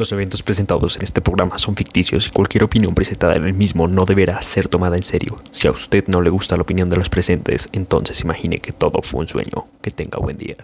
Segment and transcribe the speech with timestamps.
[0.00, 3.86] Los eventos presentados en este programa son ficticios y cualquier opinión presentada en el mismo
[3.86, 5.36] no deberá ser tomada en serio.
[5.50, 9.02] Si a usted no le gusta la opinión de los presentes, entonces imagine que todo
[9.02, 9.66] fue un sueño.
[9.82, 10.56] Que tenga buen día.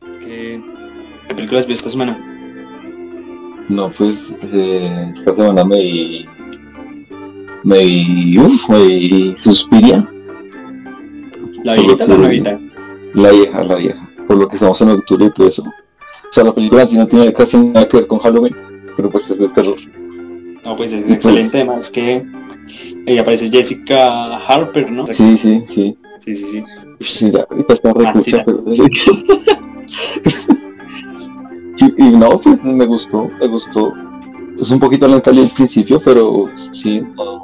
[0.00, 0.60] ¿Qué,
[1.28, 2.18] qué películas vi esta semana?
[3.68, 4.18] No, pues
[4.52, 6.26] eh, esta semana me vi,
[7.62, 10.04] me vi, uf, me vi Suspiria,
[11.62, 12.60] ¿La viejita o la nuevita?
[13.14, 15.64] la vieja, la vieja, por lo que estamos en octubre y todo eso.
[16.32, 18.56] O sea, la película no tiene casi nada que ver con Halloween,
[18.96, 19.76] pero pues es de terror.
[20.64, 22.24] No, pues es pues- excelente, además que
[23.06, 25.06] ahí aparece Jessica Harper, ¿no?
[25.08, 25.94] Sí, sí, sí.
[26.20, 26.46] sí, sí.
[26.46, 26.64] sí.
[27.00, 28.64] Sí, la está Ah, sí, la- pero...
[31.76, 33.92] y, y no, pues me gustó, me gustó.
[34.58, 37.42] Es un poquito lenta al principio, pero sí, no,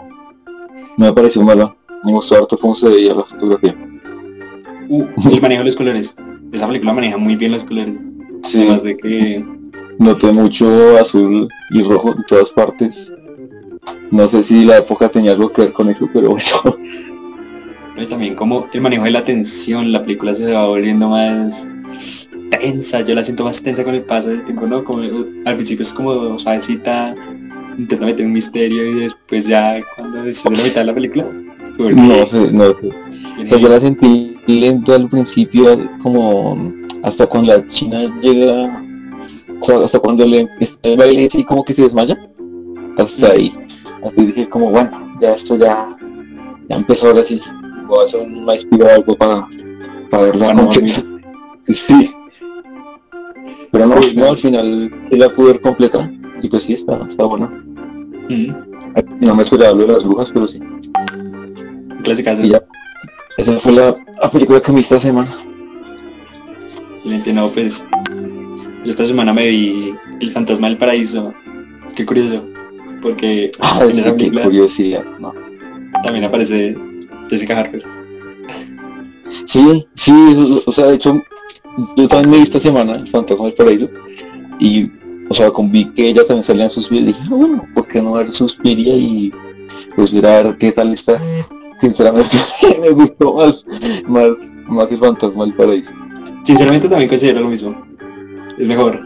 [0.96, 1.76] no me pareció mala.
[2.04, 3.76] Me gustó harto cómo se veía la fotografía.
[4.88, 6.16] Uh, el manejo de los colores.
[6.52, 7.94] Esa película maneja muy bien los colores.
[8.44, 9.44] Sí, Además de que
[9.98, 13.12] noté mucho azul y rojo en todas partes.
[14.10, 16.78] No sé si la época tenía algo que ver con eso, pero bueno.
[17.96, 21.68] y también como el manejo de la tensión, la película se va volviendo más
[22.50, 24.84] tensa, yo la siento más tensa con el paso del tiempo, ¿no?
[24.84, 25.02] Como
[25.44, 27.14] al principio es como suavecita,
[27.76, 31.26] intenta meter un misterio y después ya cuando después de la mitad de la película
[31.76, 32.88] se vuelve No sé, no sé.
[33.44, 38.82] O sea, yo la sentí lenta al principio, como hasta cuando la china llega,
[39.60, 40.48] o sea, hasta cuando le
[40.82, 42.18] el baile así como que se desmaya,
[42.96, 43.54] hasta ahí.
[44.02, 45.96] Así dije como, bueno, ya esto ya,
[46.68, 47.40] ya empezó ahora sí.
[47.86, 49.48] Voy a hacer un maestro o algo para,
[50.10, 51.04] para verla Para no completa.
[51.68, 52.10] Sí.
[53.70, 56.10] Pero no, Uy, no, al final sí la pude ver completa.
[56.40, 57.50] Y pues sí, está, está buena.
[59.20, 60.58] No me esperaba lo de las brujas, pero sí.
[62.48, 62.62] ya.
[63.36, 65.47] Esa fue la, la película que me vi esta semana.
[67.08, 67.82] Excelente, no, pues
[68.84, 71.32] yo esta semana me vi El Fantasma del Paraíso.
[71.96, 72.44] Qué curioso,
[73.00, 75.04] porque Ah, en sí, esa qué película curiosidad.
[75.18, 75.32] No.
[76.04, 76.76] también aparece
[77.30, 77.82] Jessica Harper.
[79.46, 81.22] Sí, sí, o- o sea, de hecho,
[81.96, 83.88] yo también me vi esta semana El Fantasma del Paraíso
[84.58, 84.90] y,
[85.30, 88.02] o sea, con vi que ella también salía en Suspiria dije, ah, bueno, ¿por qué
[88.02, 89.32] no ver Suspiria y
[89.96, 91.16] pues ver a ver qué tal está?
[91.80, 92.36] Sinceramente,
[92.82, 93.64] me gustó más,
[94.06, 94.30] más,
[94.66, 95.90] más El Fantasma del Paraíso.
[96.48, 97.76] Sinceramente también considero lo mismo.
[98.56, 98.98] Es mejor.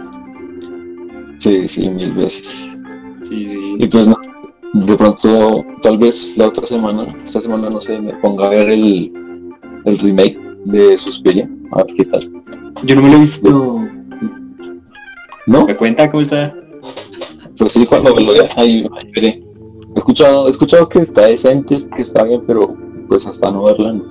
[1.38, 2.46] Sí, sí, mil veces.
[3.24, 3.76] Sí, sí.
[3.80, 4.16] Y pues no,
[4.74, 8.70] de pronto, tal vez la otra semana, esta semana no sé, me ponga a ver
[8.70, 9.12] el,
[9.84, 12.30] el remake de Suspiria, a ver qué tal.
[12.84, 13.88] Yo no me lo he visto.
[15.48, 15.66] ¿No?
[15.66, 16.54] ¿Me cuenta cómo está?
[17.58, 19.42] Pues sí, cuando me lo vea, ahí, ahí veré.
[19.96, 22.76] He escuchado, he escuchado que está decente, que está bien, pero
[23.08, 23.94] pues hasta no verla.
[23.94, 24.04] no.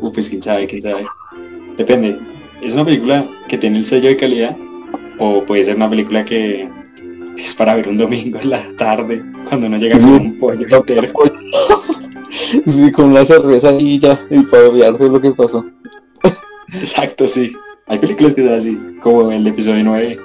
[0.00, 1.04] Uh, pues quién sabe, quién sabe.
[1.76, 2.31] Depende.
[2.62, 4.56] ¿Es una película que tiene el sello de calidad?
[5.18, 6.68] ¿O puede ser una película que
[7.36, 11.08] es para ver un domingo en la tarde cuando no llega con un pollo entero?
[12.66, 15.66] Sí, con la cerveza ahí ya, y para olvidarse lo que pasó.
[16.72, 17.52] Exacto, sí.
[17.86, 20.18] Hay películas que son así, como el episodio 9.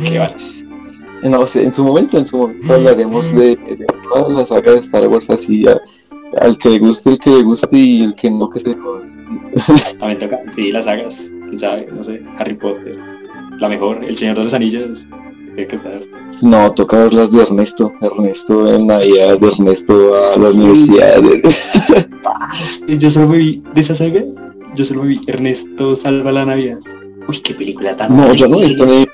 [0.00, 0.34] Que vale.
[1.24, 4.80] No sé, en su momento, en su momento hablaremos de, de todas las sagas de
[4.82, 5.80] Star Wars así, a-
[6.40, 8.76] al que le guste, el que le guste y el que no, que se.
[9.98, 12.96] También toca, sí, las sagas, quién sabe, no sé, Harry Potter,
[13.58, 15.06] la mejor, El Señor de los Anillos,
[15.54, 16.00] tiene que estar.
[16.42, 17.92] No, toca ver las de Ernesto.
[18.00, 21.20] Ernesto en Navidad, de Ernesto a la universidad.
[22.98, 24.22] Yo solo me vi, de esa saga,
[24.74, 26.78] yo solo me vi Ernesto Salva la Navidad.
[27.28, 29.06] Uy, qué película tan No, yo no he visto ni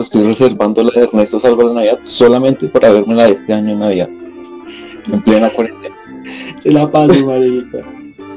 [0.00, 3.72] estoy reservando la de Ernesto Salva la Navidad solamente para verme la de este año
[3.72, 4.08] en Navidad.
[5.12, 5.96] En plena cuarentena.
[6.58, 7.78] Se la paso, marica.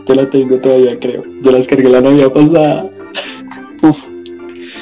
[0.07, 1.23] Yo la tengo todavía, creo.
[1.41, 2.89] Yo la descargué la Navidad pasada.
[3.83, 3.97] Uf.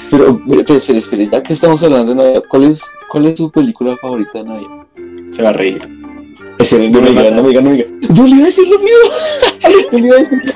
[0.10, 3.52] Pero, mire, espere, espere, ya que estamos hablando de Navidad, ¿cuál es, cuál es su
[3.52, 4.88] película favorita de Navidad?
[5.32, 5.82] Se va a reír.
[6.60, 7.36] Esperen, no No me me digan, mata.
[7.36, 8.00] no me digan, no me digan.
[8.16, 9.90] Yo le iba a decir lo mismo.
[9.92, 10.54] Yo le iba a decir.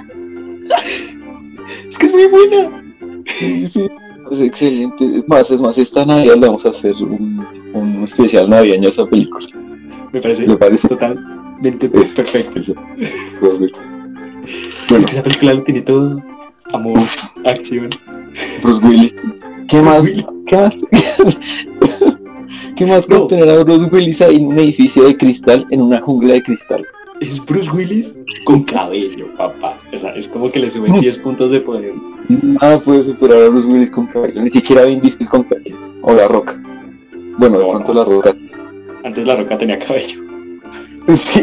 [1.89, 2.83] Es que es muy buena.
[3.39, 3.87] Sí.
[4.31, 5.05] Es excelente.
[5.17, 8.91] Es más, es más, esta Navidad le vamos a hacer un, un especial navideño a
[8.91, 9.45] esa película.
[10.13, 10.87] Me parece ¿Le parece?
[10.87, 12.73] totalmente pues, perfecto.
[13.41, 13.79] Perfecto.
[14.45, 16.21] Es que esa película lo tiene todo.
[16.73, 16.99] Amor,
[17.45, 17.89] acción.
[18.63, 19.13] Bruce Willis.
[19.67, 20.01] ¿Qué más?
[20.03, 20.25] Willis.
[20.47, 20.75] ¿Qué más?
[22.75, 23.27] ¿Qué más que No.
[23.27, 26.85] tener a Bruce Willis ahí en un edificio de cristal, en una jungla de cristal?
[27.19, 28.15] Es Bruce Willis
[28.45, 29.77] con cabello, papá.
[29.93, 31.93] O sea, es como que le suben 10 puntos de poder.
[32.29, 35.77] Nada puede superar a Bruce Willis con cabello, ni siquiera Vin Diesel con cabello.
[36.01, 36.59] O La Roca.
[37.37, 37.99] Bueno, de No, pronto no.
[37.99, 38.35] La Roca.
[39.03, 40.19] Antes la roca tenía cabello.
[41.17, 41.41] Sí.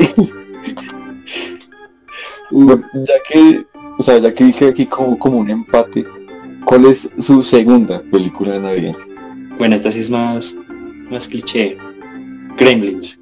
[2.51, 3.67] Ya que,
[3.99, 6.07] o sea, ya que dije aquí como, como un empate,
[6.65, 8.97] ¿cuál es su segunda película de Navidad?
[9.59, 10.57] Bueno, esta sí es más,
[11.11, 11.77] más cliché.
[12.57, 13.19] Gremlins.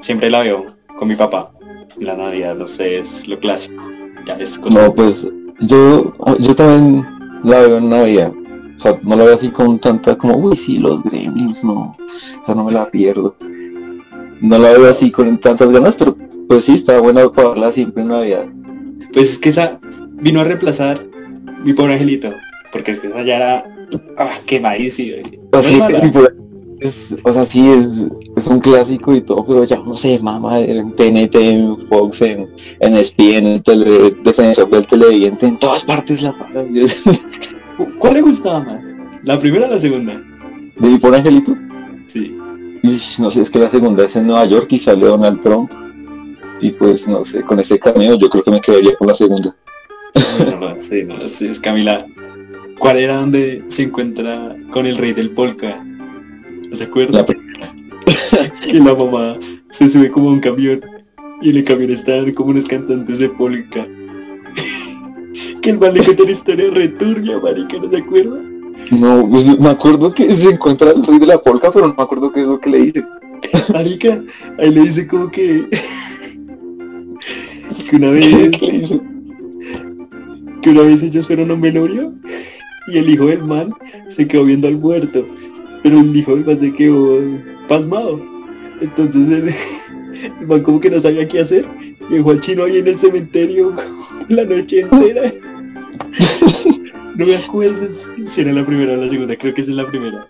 [0.00, 1.52] Siempre la veo con mi papá.
[1.98, 3.82] La Navidad, no sé, es lo clásico.
[4.26, 4.82] Ya es cosa.
[4.82, 5.26] No, pues
[5.60, 7.06] yo, yo también
[7.42, 8.32] la veo en Navidad.
[8.76, 11.96] O sea, no la veo así con tanta como, uy, sí, los gremlins, no.
[12.42, 13.34] O sea, no me la pierdo.
[14.40, 16.16] No la veo así con tantas ganas, pero
[16.48, 18.46] pues sí, está buena para verla siempre en Navidad.
[19.12, 19.78] Pues es que esa
[20.12, 21.04] vino a reemplazar
[21.64, 22.32] mi pobre angelito.
[22.72, 23.64] Porque es que esa ya era
[24.18, 25.16] ah, quemadísima.
[25.52, 25.66] No es
[27.24, 27.88] o sea, sí, es,
[28.36, 32.48] es un clásico y todo, pero ya no sé, mamá, en TNT, en Fox, en,
[32.78, 36.34] en ESPN, en el tele, defensor del televidente, en todas partes la.
[36.54, 36.90] De
[37.98, 38.80] ¿Cuál le gustaba más?
[39.24, 40.20] ¿La primera o la segunda?
[40.76, 41.56] mi por Angelito,
[42.06, 42.36] Sí.
[42.82, 45.70] Ish, no sé, es que la segunda es en Nueva York y sale Donald Trump.
[46.60, 49.54] Y pues no sé, con ese cameo yo creo que me quedaría con la segunda.
[50.60, 52.06] No, sí, no, sí, es Camila.
[52.78, 55.82] ¿Cuál era donde se encuentra con el rey del polka?
[55.84, 57.18] ¿No se acuerda?
[57.18, 57.74] La primera.
[58.66, 59.38] Y la mamá
[59.70, 60.80] se sube como a un camión
[61.40, 63.86] y en el camión están como unos cantantes de polka.
[65.62, 68.40] Que el man le cuenta una historia returbia, marica, ¿no se acuerda?
[68.90, 72.02] No, pues, me acuerdo que se encuentra el rey de la polca, pero no me
[72.02, 73.04] acuerdo qué es lo que le dice.
[73.72, 74.22] Marica,
[74.58, 75.68] ahí le dice como que...
[77.84, 78.90] que una ¿Qué vez...
[80.62, 82.12] que una vez ellos fueron a un velorio
[82.92, 83.72] y el hijo del man
[84.08, 85.26] se quedó viendo al muerto,
[85.82, 87.20] pero el hijo del man se quedó
[87.68, 88.20] pasmado.
[88.80, 89.54] Entonces el,
[90.40, 91.66] el man como que no sabía qué hacer
[92.10, 93.74] y dejó al chino ahí en el cementerio
[94.28, 95.32] la noche entera.
[97.16, 97.88] No me acuerdo
[98.26, 100.28] si era la primera o la segunda, creo que es la primera.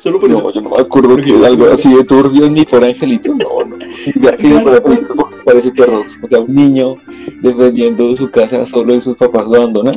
[0.00, 0.52] Solo por No, eso.
[0.52, 3.76] yo no me acuerdo que algo así de turbio ni por Angelito, no, no.
[4.20, 6.06] Ya que fuera película, porque parece terror.
[6.22, 6.96] O sea, un niño
[7.42, 9.94] defendiendo su casa solo y sus papás lo abandonan.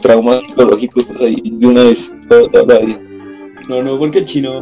[0.00, 3.00] Traumas psicológicos ahí de una vez toda, toda la vida.
[3.68, 4.60] No, no, porque el chino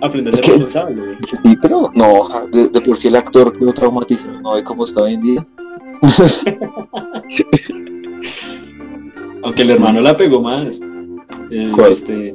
[0.00, 1.18] aprende a ser responsable.
[1.42, 5.02] Sí, pero no, de, de por sí el actor quedó traumatizado, no ve cómo está
[5.02, 5.46] hoy en día.
[9.42, 10.80] Aunque el hermano la pegó más.
[11.50, 11.92] Eh, ¿Cuál?
[11.92, 12.34] Este,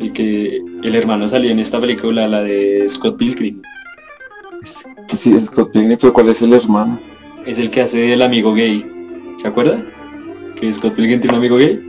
[0.00, 3.60] el que el hermano salió en esta película, la de Scott Pilgrim.
[5.16, 7.00] Sí, es Scott Pilgrim, pero ¿cuál es el hermano?
[7.46, 8.86] Es el que hace del amigo gay.
[9.38, 9.82] ¿Se acuerda?
[10.54, 11.80] Que Scott Pilgrim tiene un amigo gay.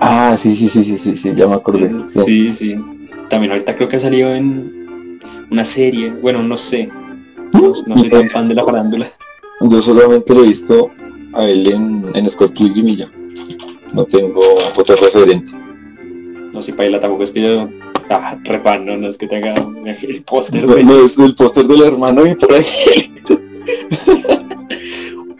[0.00, 1.90] Ah, sí, sí, sí, sí, sí, sí, ya me acordé.
[2.08, 2.20] Sí.
[2.20, 2.76] Sí, sí.
[3.28, 6.10] También ahorita creo que ha salido en una serie.
[6.10, 6.88] Bueno, no sé.
[7.52, 9.12] No, no soy tan fan de la farándula.
[9.60, 10.90] Yo solamente lo he visto
[11.34, 13.10] a él en, en Scott Pilgrim y ya.
[13.92, 14.40] No tengo
[14.78, 15.52] otro referente.
[16.52, 17.68] No sé, Paila tampoco es que yo...
[18.12, 18.36] Ah,
[18.78, 20.84] no, no es que tenga el póster No, de...
[20.84, 23.12] no, es el póster del hermano y por ahí.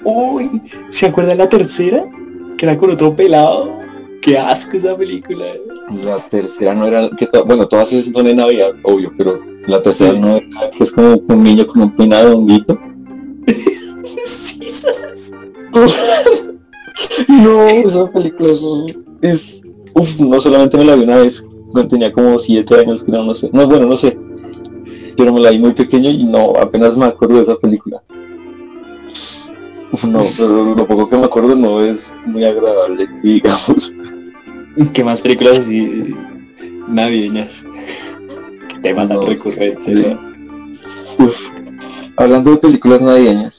[0.05, 0.51] Uy,
[0.89, 2.05] ¿se acuerda de la tercera?
[2.57, 3.79] Que era con otro pelado.
[4.23, 5.47] Qué asco esa película.
[5.93, 10.13] La tercera no era, que bueno, todas esas son en Navidad, obvio, pero la tercera
[10.13, 10.21] Sí.
[10.21, 12.79] no era, que es como un niño con un peinado honguito.
[14.27, 15.33] Sí, ¿sabes?
[17.29, 18.61] No, esa película es,
[19.23, 19.63] es-
[19.95, 23.35] uf, no solamente me la vi una vez, cuando tenía como siete años, creo, no
[23.35, 24.17] sé, no, bueno, no sé,
[25.17, 28.03] pero me la vi muy pequeño y no, apenas me acuerdo de esa película.
[30.07, 33.93] No, pero lo poco que me acuerdo no es muy agradable, digamos.
[34.93, 36.15] ¿Qué más películas así
[36.89, 37.65] navideñas?
[38.69, 39.83] Qué tema tan No, recurrente.
[39.85, 40.17] sí.
[41.19, 41.27] ¿no?
[41.27, 41.37] Uf,
[42.17, 43.59] hablando de películas navideñas,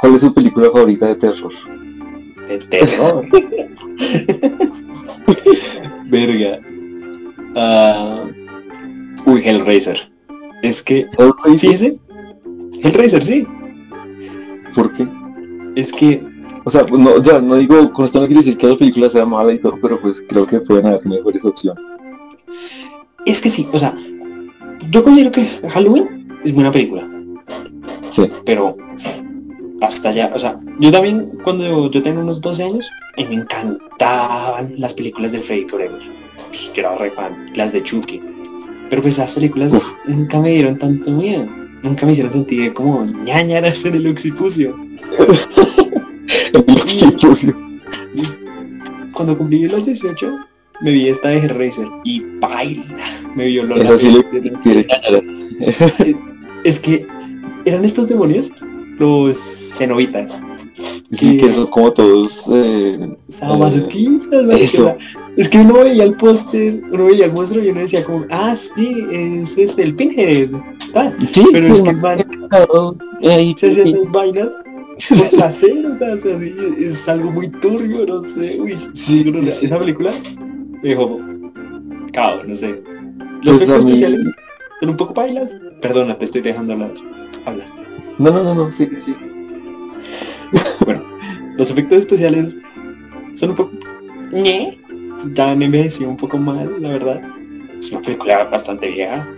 [0.00, 1.52] ¿cuál es su película favorita de terror?
[2.48, 3.26] De terror.
[6.06, 6.60] Verga.
[7.54, 8.24] Ah,
[9.26, 10.10] uy, Hellraiser.
[10.62, 11.98] Es que, Hellraiser, fíjese,
[12.82, 13.46] Hellraiser, sí.
[14.74, 15.08] ¿Por qué?
[15.76, 16.22] Es que,
[16.64, 19.08] O sea, pues, no, ya, no digo, con esto no quiere decir que la película
[19.10, 21.82] sea mala y todo, pero pues creo que pueden haber mejores opciones.
[23.24, 23.96] es que sí, o sea,
[24.90, 27.08] yo considero que Halloween es buena película.
[28.10, 28.30] Sí.
[28.44, 28.76] Pero
[29.80, 34.74] hasta allá, o sea, yo también cuando yo tenía unos 12 años, mí me encantaban
[34.76, 35.98] las películas de Freddy Krueger.
[36.46, 38.22] Pues, yo era re fan, las de Chucky.
[38.90, 39.88] Pero pues esas películas Uf.
[40.06, 41.46] nunca me dieron tanto miedo.
[41.82, 44.76] Nunca me hicieron sentir como ñañaras en el occipucio.
[46.52, 47.56] El occipucio.
[49.12, 50.38] Cuando cumplí los 18,
[50.80, 52.84] me vi esta de Hellraiser y baila.
[53.34, 54.24] Me vio lo Esa sí.
[56.64, 57.06] Es que
[57.64, 58.52] eran estos demonios,
[58.98, 59.38] los
[59.76, 60.40] cenobitas,
[61.12, 62.44] Sí, que- que son como todos...
[62.52, 64.64] Eh, sadomasoquistas, marica.
[64.64, 64.96] eso.
[65.36, 68.54] Es que uno veía el póster, uno veía el monstruo y uno decía como, ah,
[68.56, 70.50] sí, es este, el Pinhead,
[70.92, 71.16] tal.
[71.30, 72.18] sí, Pero es que el man
[73.22, 74.48] ahí, se hacía esas vainas
[75.30, 76.38] placer, o sea,
[76.78, 80.10] es algo muy turbio, no sé, uy, Sí, yo no- esa película
[80.82, 81.20] me dejó
[82.12, 82.82] cao, no sé.
[83.42, 84.20] Los Pues efectos especiales
[84.80, 85.56] son un poco bailas.
[85.80, 86.94] Perdona, te estoy dejando hablar.
[87.44, 87.64] Habla.
[88.18, 89.14] No, no, no, no, sí, sí.
[91.56, 92.56] Los efectos especiales
[93.34, 93.72] son un poco...
[94.32, 94.80] ñe.
[95.34, 97.20] Ya han envejecido un poco mal, la verdad.
[97.78, 99.28] Es una película bastante vieja.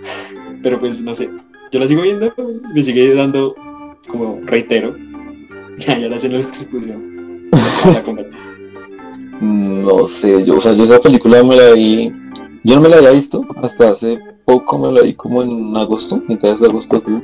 [0.62, 1.31] Pero pues no sé.
[1.73, 2.33] Yo la sigo viendo
[2.75, 3.55] me sigue dando,
[4.09, 4.97] como reitero.
[5.79, 7.49] Ya, ya la hacen la exposición.
[9.40, 12.12] No sé, yo, o sea, yo esa película me la vi,
[12.62, 16.23] yo no me la había visto hasta hace poco, me la vi como en agosto,
[16.29, 17.23] mitad de agosto creo.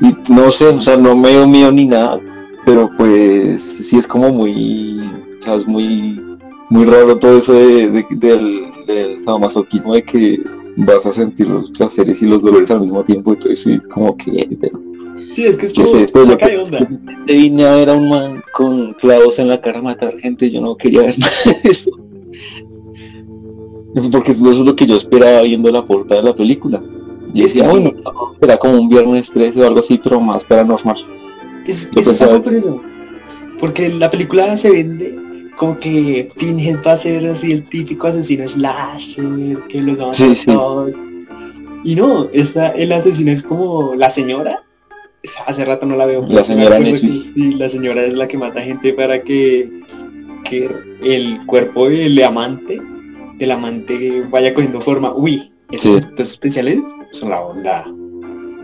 [0.00, 2.20] Y no sé, o sea, no me dio miedo ni nada,
[2.68, 5.00] pero pues sí es como muy,
[5.38, 6.20] o sea, es muy,
[6.68, 10.42] muy raro todo eso de, de- del, del sadomasoquismo de que
[10.76, 14.14] vas a sentir los placeres y los dolores al mismo tiempo, entonces sí, es como
[14.18, 14.78] que, pero,
[15.32, 16.36] Sí, es que es ¿qué como es esto?
[16.36, 16.88] Que- de onda.
[17.26, 20.50] Te vine a ver a un man con clavos en la cara a matar gente,
[20.50, 21.32] yo no quería ver nada
[21.62, 21.90] de eso.
[24.12, 26.82] Porque eso es lo que yo esperaba viendo la portada de la película.
[27.32, 27.80] Y Es que decía, sí.
[27.80, 27.92] bueno,
[28.42, 30.96] era como un viernes 13 o algo así, pero más paranormal.
[31.68, 32.82] Es, Yo eso es algo por eso.
[33.60, 35.16] Porque la película se vende
[35.56, 40.18] como que Pinhead va a ser así el típico asesino slasher, que los vamos a
[40.18, 40.46] Sí, matar sí.
[40.46, 40.96] todos.
[41.84, 44.62] Y no, esta, el asesino es como la señora.
[45.46, 46.24] Hace rato no la veo.
[46.28, 47.22] La señora que Nesbitt.
[47.34, 49.68] Sí, la señora es la que mata gente para que,
[50.44, 50.70] que
[51.02, 52.80] el cuerpo del amante,
[53.36, 55.12] del amante vaya cogiendo forma.
[55.12, 55.98] Uy, esos Sí.
[55.98, 56.78] efectos especiales
[57.10, 57.84] son la onda.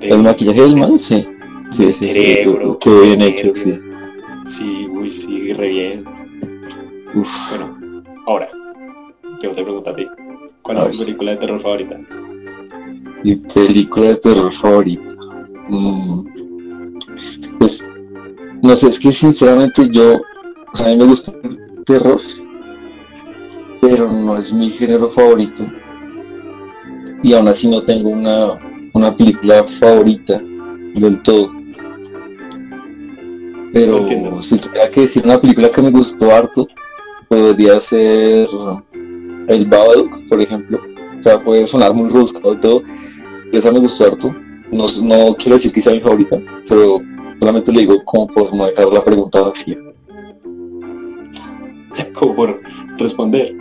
[0.01, 1.27] El maquillaje del man, sí.
[1.73, 3.79] Sí, sí, sí, cerebro, qué bien hecho, sí.
[4.47, 6.05] Sí, uy, sí, re bien.
[7.15, 8.49] Uf, Bueno, ahora,
[9.43, 10.07] yo te pregunto a ti.
[10.63, 12.01] ¿Cuál A es tu película de terror favorita?
[13.23, 15.03] mi película de terror favorita.
[15.69, 16.21] Mm,
[17.59, 17.81] Pues,
[18.63, 20.21] no sé, es que sinceramente yo,
[20.73, 22.21] o sea, a mí me gusta el terror,
[23.81, 25.67] pero no es mi género favorito.
[27.23, 28.59] Y aún así no tengo una,
[28.93, 30.43] una película favorita
[30.95, 31.51] del todo.
[33.73, 36.69] Pero si tuviera que decir una película que me gustó harto,
[37.29, 38.49] podría ser
[39.49, 40.81] El Babadook, por ejemplo.
[41.19, 42.83] O sea, puede sonar muy rebuscado y todo,
[43.47, 44.35] pero esa me gustó harto.
[44.71, 47.01] No, no quiero decir que sea mi favorita, pero
[47.41, 49.77] solamente le digo como por no dejar la pregunta vacía.
[52.15, 52.61] Como por
[52.99, 53.55] responder.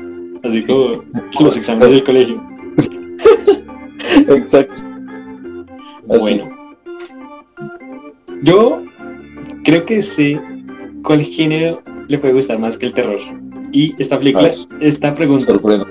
[0.44, 1.04] Así como
[1.40, 2.44] los exámenes del colegio.
[4.28, 4.74] Exacto.
[6.10, 6.20] Así.
[6.20, 6.53] Bueno.
[8.44, 8.84] Yo
[9.64, 10.40] creo que sé
[11.04, 13.20] cuál género le puede gustar más que el terror.
[13.72, 14.58] Y esta película, ver.
[14.82, 15.88] esta pregunta Sorprendo.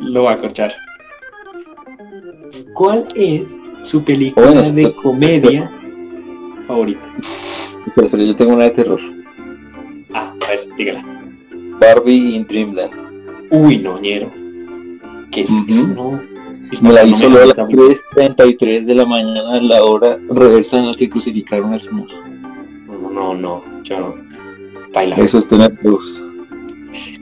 [0.00, 0.72] lo va a corchar.
[2.74, 3.42] ¿Cuál es
[3.82, 5.02] su película Bueno, de espera.
[5.02, 5.70] comedia
[6.66, 7.00] favorita?
[7.94, 9.00] Pero, pero yo tengo una de terror.
[10.14, 11.04] Ah, a ver, dígala.
[11.80, 12.92] Barbie in Dreamland.
[13.50, 14.30] Uy, no, ñero.
[15.32, 15.64] ¿Qué es Ujú.
[15.68, 15.88] eso?
[15.88, 16.22] No.
[16.72, 20.18] Es Me la no solo a las esa- 3.33 de la mañana, a la hora
[20.28, 22.06] reversa en la que crucificaron al Señor.
[22.86, 24.14] No, no, no, yo no.
[24.92, 25.16] Baila.
[25.16, 26.20] Eso está en el plus.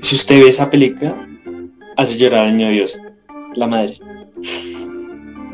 [0.02, 1.26] Si usted ve esa película,
[1.96, 2.98] hace llorar al niño Dios.
[3.54, 3.98] La madre.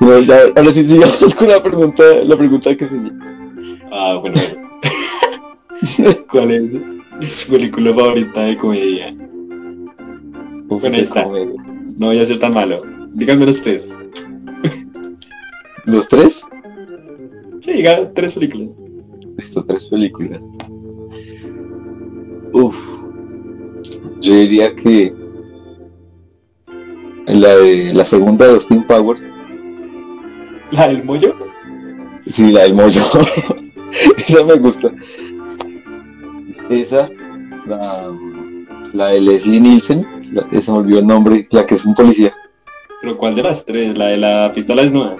[0.00, 3.10] Bueno, ya, ahora sí sigamos con la pregunta, la pregunta que sigue.
[3.90, 4.38] Ah, bueno.
[6.30, 6.50] ¿Cuál
[7.20, 9.14] es su película favorita de comedia?
[10.80, 11.62] Uf, Bueno, comedia.
[11.98, 12.82] No voy a ser tan malo.
[13.14, 13.94] Díganme los tres.
[15.84, 16.42] ¿Los tres?
[17.60, 17.82] Sí,
[18.14, 18.68] tres películas.
[19.36, 20.40] Listo, tres películas.
[22.52, 22.74] Uf.
[24.20, 25.14] Yo diría que
[27.26, 29.26] la de la segunda de Austin Powers,
[30.72, 31.34] La del mollo.
[32.26, 33.02] sí, la del mollo.
[34.28, 34.92] Esa me gusta.
[36.70, 37.08] Esa,
[37.66, 38.12] la,
[38.92, 42.34] la de Leslie Nielsen, la, se me olvidó el nombre, la que es un policía.
[43.00, 43.96] Pero ¿cuál de las tres?
[43.96, 45.16] La de la pistola desnuda.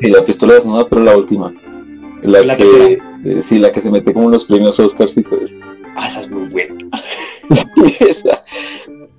[0.00, 1.52] Y la pistola desnuda, pero la última.
[2.22, 3.18] La, La que, tercera.
[3.24, 5.54] eh, sí, la que se mete como en los premios Oscars y todo eso.
[5.96, 6.74] Ah, esa es muy buena.
[8.00, 8.44] esa,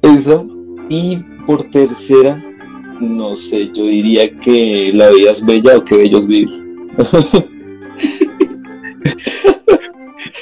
[0.02, 0.44] esa.
[0.90, 2.42] Y por tercera,
[3.00, 6.64] no sé, yo diría que la vida es bella o que bellos vivir.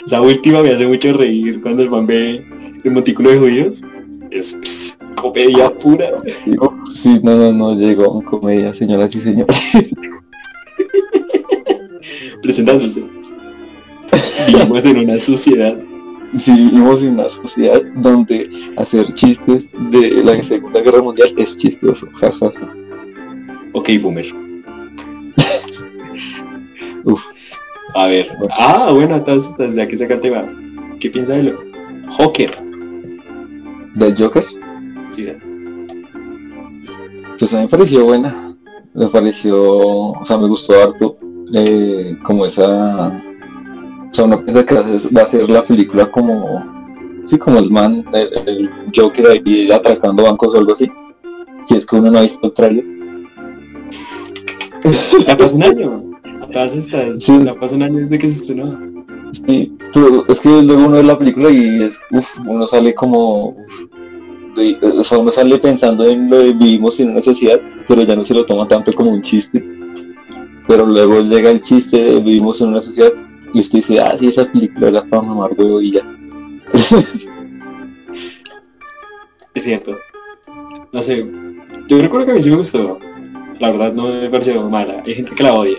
[0.06, 2.44] Esa última me hace mucho reír cuando el man ve
[2.84, 3.82] el montículo de judíos.
[4.32, 6.10] Es, es comedia pura.
[6.94, 9.58] Sí, no, no, no, llegó comedia, señoras y señores.
[12.42, 13.04] Presentándose.
[14.48, 15.78] Vivimos en una sociedad.
[16.38, 22.08] Si vivimos en una sociedad donde hacer chistes de la Segunda Guerra Mundial es chistoso,
[22.14, 22.74] jajaja.
[23.74, 24.26] Ok, boomer.
[27.04, 27.22] Uf.
[27.96, 28.30] A ver.
[28.58, 30.46] Ah, bueno, entonces, ya que saca el tema.
[31.02, 31.60] ¿Qué piensa de lo?
[32.12, 32.71] Joker.
[33.96, 34.46] ¿Del Joker?
[35.16, 35.28] Sí,
[37.40, 38.56] Pues a mí me pareció buena.
[38.94, 39.58] Me pareció,
[40.10, 41.18] o sea, me gustó harto
[41.54, 43.08] eh, como esa...
[44.10, 46.64] O sea, uno piensa que va a ser la película como...
[47.28, 50.92] Sí, como el man, el, el Joker ahí atracando bancos o algo así.
[51.68, 52.86] Si es que uno no ha visto el trailer.
[55.28, 56.04] Ya pasó un año.
[56.42, 57.40] Apenas está, Sí.
[57.46, 58.78] ya pasó un año desde que se estrenó.
[59.34, 63.50] Sí, pero es que luego uno ve la película y es, uf, uno sale como,
[63.50, 63.56] uf,
[64.56, 68.16] de- o sea, uno sale pensando en lo de vivimos en una sociedad, pero ya
[68.16, 69.64] no se lo toma tanto como un chiste.
[70.68, 73.12] Pero luego llega el chiste de vivimos en una sociedad
[73.54, 76.02] y usted dice, ah, sí, esa película era para mamar huevo y ya.
[79.54, 79.98] Es cierto.
[80.94, 81.26] No sé.
[81.88, 82.98] Yo recuerdo que a mí sí me gustó.
[83.60, 85.04] La verdad no me pareció mala.
[85.06, 85.78] Hay gente que la odia.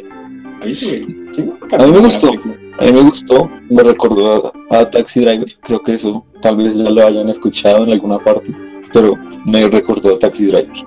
[0.61, 2.27] A mí sí me, sí me A mí me gustó.
[2.29, 2.55] película.
[2.79, 6.91] A mí me gustó, me recordó a, Taxi Driver, creo que eso tal vez ya
[6.91, 8.55] lo hayan escuchado en alguna parte,
[8.93, 9.15] pero
[9.47, 10.87] me recordó a Taxi Driver.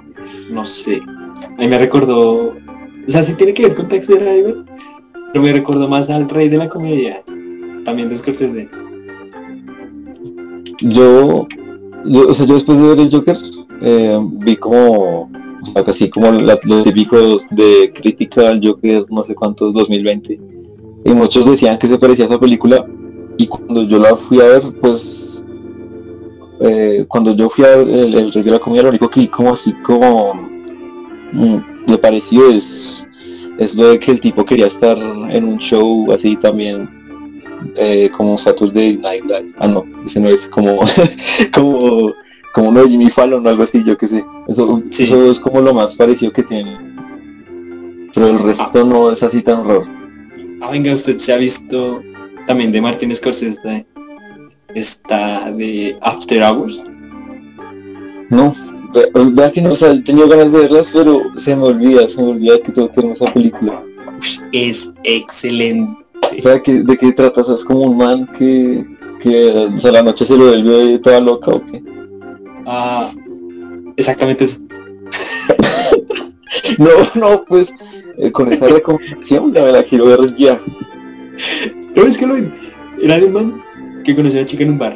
[0.49, 1.01] No sé.
[1.57, 2.49] A mí me recordó.
[3.07, 4.65] O sea, sí tiene que ver con Taxi Driver.
[5.31, 7.21] Pero me recordó más al rey de la comedia.
[7.83, 8.69] También de Scorsese.
[10.81, 11.47] Yo,
[12.05, 13.37] yo, o sea, yo después de ver el Joker,
[13.81, 19.23] eh, vi como, o sea, casi como la- los típicos de crítica al Joker, no
[19.23, 20.39] sé cuántos, 2020.
[21.05, 22.85] Y muchos decían que se parecía a esa película.
[23.37, 25.43] Y cuando yo la fui a ver, pues,
[26.61, 29.19] eh, cuando yo fui a ver el, el Rey de la Comedia, lo único que
[29.21, 30.33] vi como así como
[31.31, 33.07] mm, de parecido es,
[33.59, 36.89] es lo de que el tipo quería estar en un show así también
[37.75, 39.53] eh, como Saturday Night Live.
[39.59, 40.79] Ah, no, ese no es como,
[41.53, 42.13] como,
[42.53, 44.25] como uno de Jimmy Fallon o algo así, yo qué sé.
[44.47, 45.03] Eso, Sí.
[45.03, 46.77] eso es como lo más parecido que tiene.
[48.13, 49.94] Pero el resto no es así tan raro.
[50.61, 52.01] Ah, venga, usted se ha visto
[52.47, 53.85] también de Martin Scorsese.
[54.73, 56.81] Esta de After Hours.
[58.29, 58.53] No,
[58.93, 62.09] ve- vea que no, o sea, he tenido ganas de verlas, pero se me olvida,
[62.09, 63.83] se me olvida que tengo que ver esa película.
[64.51, 66.03] Es excelente.
[66.37, 67.41] O sea, que, ¿de qué trata?
[67.41, 68.85] O sea, es como un man que,
[69.21, 71.81] que o sea, la noche se lo vuelve toda loca o qué.
[72.65, 73.13] Ah,
[73.95, 74.57] exactamente eso.
[76.77, 77.73] No, no, pues
[78.17, 80.59] eh, con esa recomendación la, la quiero ver ya.
[81.95, 82.35] No, es que lo
[83.01, 83.63] era de un man
[84.03, 84.95] que conoció a una chica en un bar.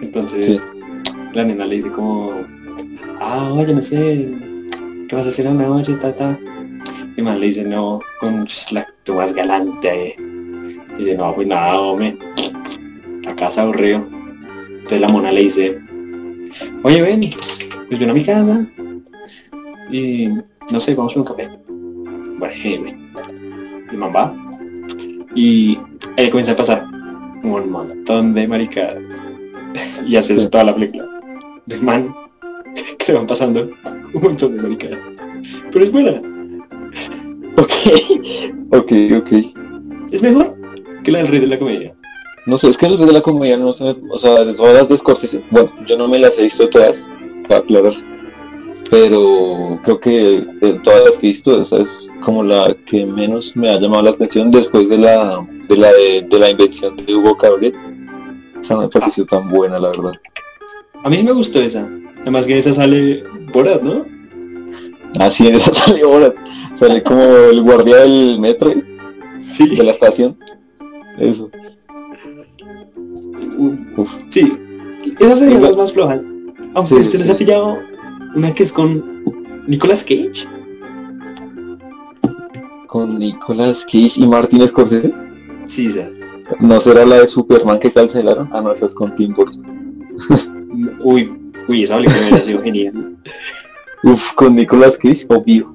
[0.00, 0.60] Entonces, Sí.
[1.34, 2.32] la nena le dice como,
[3.20, 4.28] ah, oye, no sé,
[5.08, 6.38] ¿qué vas a hacer en la noche, tata?
[7.16, 9.88] Y el man le dice, no, con la actitud más galante.
[10.10, 10.16] eh".
[10.98, 12.16] Dice, no, pues nada, hombre,
[13.22, 14.06] la casa aburrido.
[14.70, 15.78] Entonces la mona le dice,
[16.82, 18.66] oye, ven, pues, pues ven a mi casa
[19.90, 20.28] y,
[20.70, 21.48] no sé, vamos a un café.
[22.38, 23.10] Bueno, ven.
[23.90, 24.34] Y el man va
[25.34, 25.78] y
[26.16, 26.84] ahí comienza a pasar
[27.42, 28.98] un montón de maricadas
[30.06, 30.50] y haces Sí.
[30.50, 31.06] toda la película
[31.66, 32.14] del man
[32.98, 33.70] que le van pasando
[34.14, 34.98] un montón de maricadas
[35.72, 36.12] pero es buena
[37.56, 37.72] Ok,
[38.72, 39.32] ok, ok.
[40.12, 40.54] es mejor
[41.02, 41.94] que la del rey de la comedia
[42.46, 44.74] No sé, es que el rey de la comedia no sé, o sea, de todas
[44.74, 47.04] las de Scorsese, bueno, yo no me las he visto todas,
[47.48, 47.92] para aclarar,
[48.90, 51.86] pero creo que de todas las que he visto, esa es
[52.24, 56.26] como la que menos me ha llamado la atención después de la de la de,
[56.28, 57.74] de la invención de Hugo Cabret.
[58.60, 60.12] Esa no me pareció tan buena, la verdad.
[61.04, 61.88] a mí sí me gustó esa
[62.22, 63.22] además que esa sale
[63.52, 64.04] Borat ¿no?
[65.20, 66.34] Así en esa sale ahora,
[66.74, 68.72] sale como el guardia del metro,
[69.38, 70.36] sí de la estación.
[71.18, 71.50] Eso,
[73.96, 74.10] uf.
[74.28, 74.52] sí
[75.20, 76.20] esas serían Igual- las más flojas
[76.74, 77.32] aunque Sí, usted les sí.
[77.32, 77.78] ha pillado
[78.38, 79.24] una que es con
[79.66, 80.46] Nicolas Cage
[82.86, 85.12] Con Nicolas Cage y Martin Scorsese.
[85.66, 86.08] sí esa
[86.60, 88.48] ¿No será la de Superman que cancelaron?
[88.52, 90.08] Ah, no, esa es con Tim Burton.
[91.04, 91.30] uy
[91.68, 93.16] uy esa película hubiera sido genial
[94.04, 95.74] Uf, con Nicolas Cage, obvio.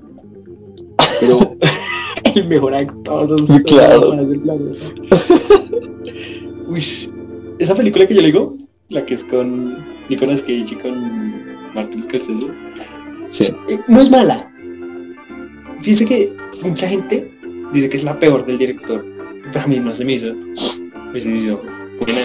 [1.19, 1.58] pero
[2.36, 4.13] el mejor actor Sí, claro.
[6.67, 6.84] Uy,
[7.60, 8.56] esa película que yo le digo,
[8.88, 9.78] la que es con
[10.10, 12.48] Nicolas Cage y con Martin Scorsese,
[13.32, 13.46] Sí.
[13.70, 14.50] eh, no es mala.
[15.82, 16.34] Fíjese que
[16.64, 17.32] mucha gente
[17.74, 19.06] dice que es la peor del director,
[19.52, 20.34] pero a mí no se me hizo.
[21.14, 21.62] Me se hizo
[22.00, 22.22] buena.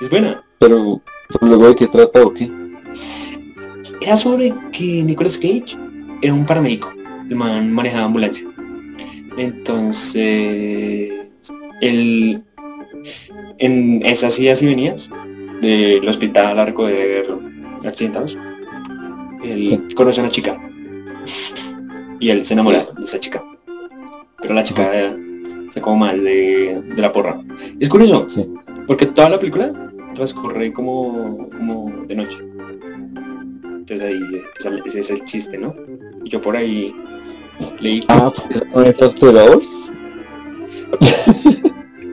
[0.00, 0.44] Es buena.
[0.58, 2.50] Pero, pero luego de qué trata o qué?
[4.00, 5.76] Era sobre que Nicolas Cage
[6.22, 6.92] era un paramédico.
[7.28, 8.46] El man manejaba ambulancia.
[9.36, 11.10] Entonces,
[11.80, 12.42] él
[13.58, 15.10] en esas idas y venidas
[15.60, 17.26] del hospital a recoger
[17.88, 18.36] accidentados,
[19.42, 20.56] él conoce a una chica.
[22.20, 23.42] Y él se enamora de esa chica.
[24.40, 25.16] Pero la chica eh,
[25.68, 27.40] está como mal de, de la porra.
[27.78, 28.46] Es curioso, Sí.
[28.86, 29.72] porque toda la película
[30.14, 32.38] transcurre como, como de noche.
[33.64, 34.20] Entonces ahí
[34.86, 35.74] ese es el chiste, ¿no?
[36.24, 36.94] Y yo por ahí
[37.80, 38.32] leí Ah,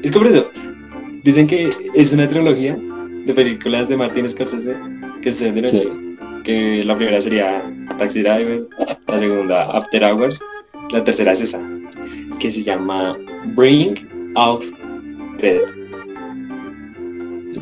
[0.01, 0.47] es que por eso,
[1.23, 2.77] dicen que es una trilogía
[3.25, 4.75] de películas de Martin Scorsese
[5.25, 5.89] que suceden de noche.
[6.43, 7.63] Que la primera sería
[7.97, 8.67] Taxi Driver,
[9.07, 10.39] la segunda After Hours,
[10.91, 11.59] la tercera es esa,
[12.39, 13.17] que se llama
[13.55, 14.63] Bring Out
[15.41, 15.61] Dead.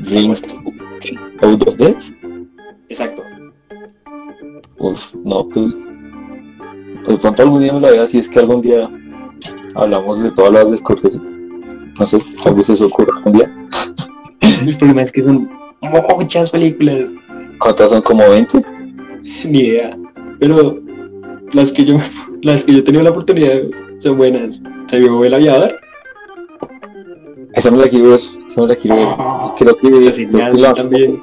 [0.01, 0.43] Rings
[1.41, 2.03] Out of Death.
[2.89, 3.23] Exacto.
[4.79, 5.73] Uf, no, pues.
[7.05, 8.91] Pues pronto algún día me la vea, si es que algún día
[9.75, 11.19] hablamos de todas las de Scorsese.
[11.97, 13.69] No sé, tal vez eso ocurra algún día.
[14.41, 15.49] El problema es que son
[16.17, 17.13] muchas películas,
[17.59, 18.01] ¿Cuántas son?
[18.01, 18.61] ¿Como 20?
[19.45, 19.97] ni idea.
[20.39, 20.79] Pero
[21.53, 21.97] las que yo
[22.41, 23.61] las que yo he tenido la oportunidad
[23.99, 24.61] son buenas.
[24.89, 25.79] ¿Se vio el aviador?
[27.53, 29.07] Esa me la quiero ver, esa me la quiero ver.
[29.57, 31.21] Creo que, Esa es creo que la también.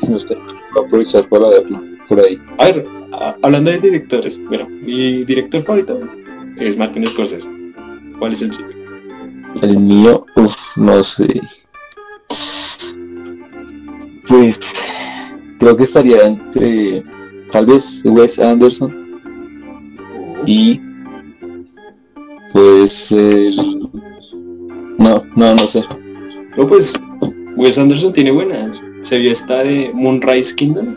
[0.00, 0.36] si no estoy,
[0.74, 2.40] voy a aprovechar para verla por ahí.
[2.58, 6.00] A ver, a- hablando de directores, bueno, mi director favorito
[6.58, 7.48] es Martin Scorsese.
[8.18, 8.68] ¿Cuál es el suyo?
[9.62, 11.40] El mío, uff, no sé.
[14.26, 14.58] Pues
[15.64, 17.02] creo que estaría entre
[17.50, 18.94] tal vez Wes Anderson
[20.44, 20.78] y
[22.52, 23.54] puede ser
[24.98, 25.82] no, no, no sé.
[26.58, 26.92] No, pues
[27.56, 28.82] Wes Anderson tiene buenas.
[29.04, 30.96] Se vio esta de Moonrise Kingdom.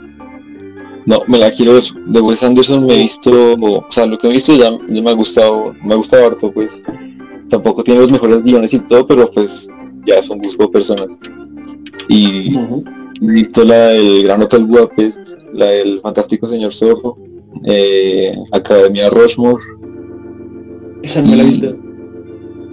[1.05, 1.83] No, me la quiero ver.
[2.07, 5.09] De Wes Anderson me he visto, o sea, lo que he visto ya, ya me
[5.09, 6.81] ha gustado, me ha gustado harto, pues.
[7.49, 9.69] Tampoco tiene los mejores guiones y todo, pero pues
[10.05, 11.17] ya es un gusto personal.
[12.09, 12.53] Y
[13.21, 17.17] he visto la del Gran Hotel Budapest, la del Fantástico Señor Zorro,
[17.65, 19.63] eh, Academia Rushmore
[21.03, 21.77] Esa no me la he Y- visto.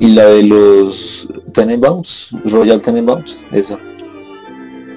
[0.01, 3.79] y la de los Tenenbaums, Royal Tenenbaums, esa.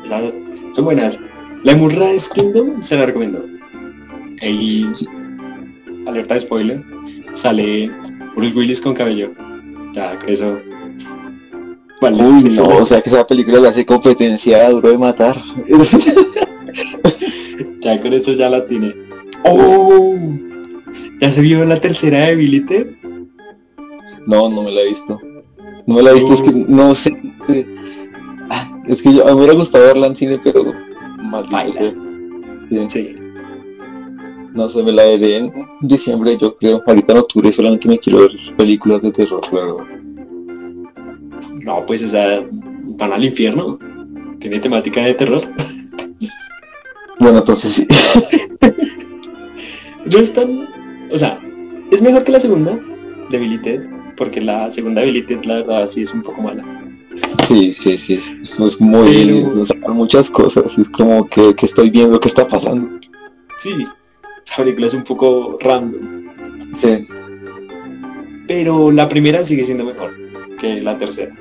[0.10, 0.31] La-
[0.75, 1.19] son buenas.
[1.63, 3.43] La de Moonrise Kingdom se la recomiendo.
[4.41, 4.86] Ahí,
[6.07, 6.83] alerta de spoiler,
[7.36, 7.91] sale
[8.36, 9.31] Bruce Willis con cabello.
[9.93, 10.60] Ya, eso...
[12.01, 15.41] Vale, Uy, no, o sea que esa película le hace competencia a Duro de Matar.
[17.81, 18.93] Ya con eso ya la tiene.
[19.45, 20.15] ¡Oh!
[21.21, 22.88] ¿Ya se vio la tercera de Billy Ted?
[24.25, 25.19] No, no me la he visto.
[25.86, 27.17] No me la he visto, es que no sé.
[28.49, 30.73] Ah, Es que yo, me hubiera gustado verla en cine, pero
[31.23, 31.93] más Baila.
[32.69, 32.89] bien.
[32.89, 33.15] Sí.
[34.53, 36.83] No sé, me la veré en diciembre, yo creo.
[36.86, 39.77] Ahorita en octubre solamente me quiero ver películas de terror, claro.
[41.67, 42.45] No, pues esa
[42.97, 43.77] van al infierno.
[44.39, 45.49] Tiene temática de terror.
[47.19, 47.88] Bueno, entonces sí.
[50.06, 50.65] No es tan...
[51.12, 51.41] O sea,
[51.91, 52.80] es mejor que la segunda
[53.30, 53.82] de Billy Ted,
[54.15, 56.63] porque la segunda de Billy Ted, la verdad, sí es un poco mala.
[57.49, 58.21] Sí, sí, sí.
[58.41, 59.51] Eso es muy...
[59.65, 60.77] Pero- muchas cosas.
[60.77, 62.97] Es como que, que estoy viendo qué está pasando.
[63.60, 63.73] Sí,
[64.45, 66.27] esa película es un poco random.
[66.75, 67.06] Sí.
[68.47, 70.15] Pero la primera sigue siendo mejor
[70.62, 71.36] que la tercera.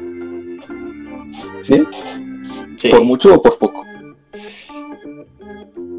[1.67, 1.83] ¿Sí?
[2.77, 2.89] Sí.
[2.91, 3.85] ¿Por mucho o por poco?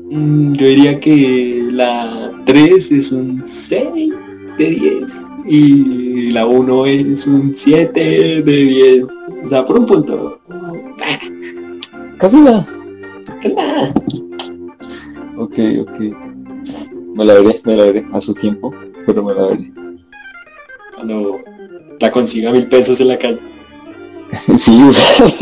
[0.09, 4.13] Mm, Yo diría que la 3 es un 6
[4.57, 9.05] de 10 y la 1 es un 7 de 10.
[9.45, 10.39] O sea, por un punto.
[12.17, 12.65] Casi nada.
[13.55, 13.93] Nada.
[15.35, 15.99] Ok, ok.
[17.15, 18.73] Me la veré, me la veré a su tiempo,
[19.05, 19.71] pero me la veré.
[20.95, 21.39] Cuando
[21.99, 23.56] la consiga mil pesos en la calle.
[24.57, 24.77] Sí,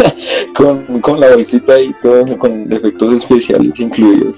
[0.55, 4.35] con, con la bolsita y todo, con efectos especiales incluidos.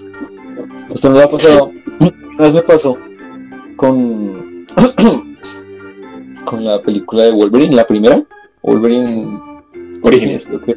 [0.94, 2.98] Esto nos ha pasado, una me pasó
[3.76, 4.66] con,
[6.46, 8.24] con la película de Wolverine, la primera,
[8.62, 9.40] Wolverine
[10.02, 10.46] Orígenes.
[10.46, 10.76] creo que.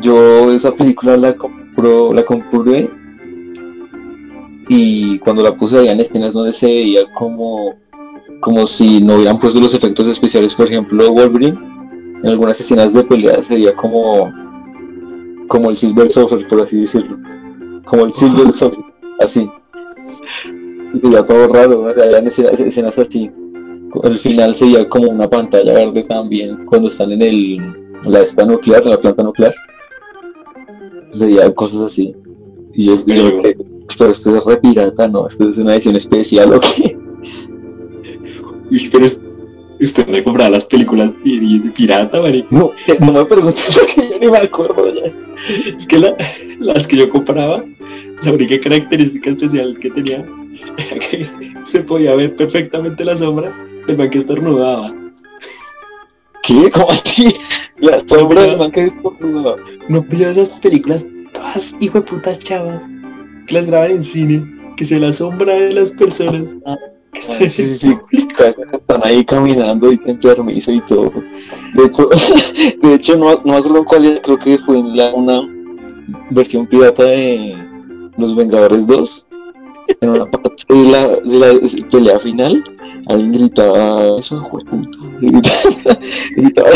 [0.00, 2.90] Yo esa película la compro, la compré
[4.68, 7.74] y cuando la puse había escenas donde se veía como,
[8.40, 11.58] como si no hubieran puesto los efectos especiales, por ejemplo Wolverine,
[12.22, 14.32] en algunas escenas de pelea se veía como,
[15.48, 17.18] como el Silver Surfer, por así decirlo,
[17.84, 18.84] como el Silver Surfer,
[19.20, 19.48] así.
[20.94, 23.30] Y se veía todo raro, habían escenas, escenas así.
[24.04, 27.58] Al final se veía como una pantalla verde también cuando están en el
[28.04, 29.54] la esta nuclear, en la planta nuclear.
[31.12, 32.14] Se veían cosas así.
[32.74, 33.54] Y yo, Pero- creo,
[33.98, 36.96] pero esto es re pirata, no, esto es una edición especial o qué.
[38.70, 39.20] Uy, pero es-
[39.84, 42.48] usted me compraba las películas de pirata, marico.
[42.50, 45.12] No, eh, no me preguntes porque yo ni me acuerdo ya.
[45.76, 46.16] Es que la-
[46.58, 47.64] las que yo compraba,
[48.22, 50.24] la única característica especial que tenía
[50.78, 51.28] era que
[51.64, 53.52] se podía ver perfectamente la sombra
[53.86, 54.94] del man que estornudaba.
[56.42, 56.70] ¿Qué?
[56.70, 57.34] ¿Cómo así?
[57.78, 59.56] La sombra del man que estornudaba.
[59.88, 62.84] No pilló esas películas todas hijo de putas chavas.
[63.46, 64.44] que las graban en cine,
[64.76, 66.54] que se la sombra de las personas.
[67.12, 67.42] Están
[68.88, 71.12] Ah, ahí caminando y tienen permiso y todo.
[71.74, 72.08] De hecho,
[72.82, 75.48] de hecho no, no acuerdo cuál es, creo que fue en una
[76.30, 77.56] versión pirata de
[78.16, 79.26] Los Vengadores 2.
[80.00, 80.26] En una
[80.68, 81.18] la,
[81.90, 82.64] pelea final,
[83.08, 85.30] alguien gritaba eso, hijo de puta", y
[86.40, 86.70] Gritaba,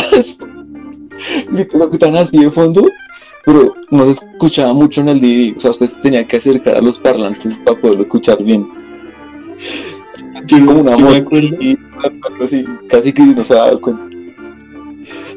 [1.51, 2.87] gritaba que así de fondo,
[3.45, 5.57] pero no se escuchaba mucho en el DVD.
[5.57, 8.69] O sea, ustedes tenían que acercar a los parlantes para poderlo escuchar bien.
[10.47, 11.79] Yo, Como una yo me acuerdo, Y
[12.89, 14.03] casi que no se daba cuenta.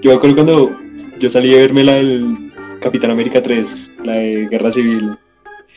[0.02, 0.80] yo me acuerdo cuando
[1.20, 5.18] yo salí a verme la del Capitán América 3, la de Guerra Civil.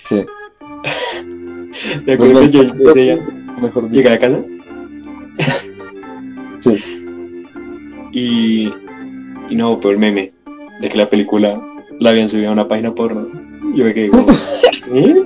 [0.04, 0.24] Sí.
[2.06, 3.18] Me acuerdo que yo decía,
[3.60, 4.42] Mejor llegué a casa.
[6.62, 6.82] Sí.
[8.14, 8.70] Y,
[9.48, 10.34] y no, el meme
[10.82, 11.58] de que la película
[11.98, 13.26] la habían subido a una página porno.
[13.74, 14.26] Yo me quedé como,
[14.92, 15.16] ¿eh?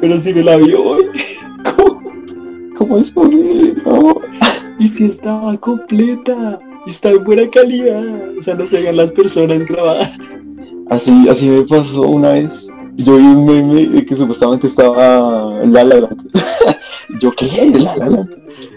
[0.00, 0.96] Pero si me la vio.
[2.84, 3.74] ¿Cómo es posible?
[4.78, 6.60] Y si estaba completa.
[6.86, 8.04] Está en buena calidad.
[8.38, 10.10] O sea, no pegan las personas grabadas.
[10.90, 12.52] Así, así me pasó una vez.
[12.96, 16.30] Yo vi un meme de que supuestamente estaba La La Land.
[17.20, 18.30] Yo, ¿qué La La Land?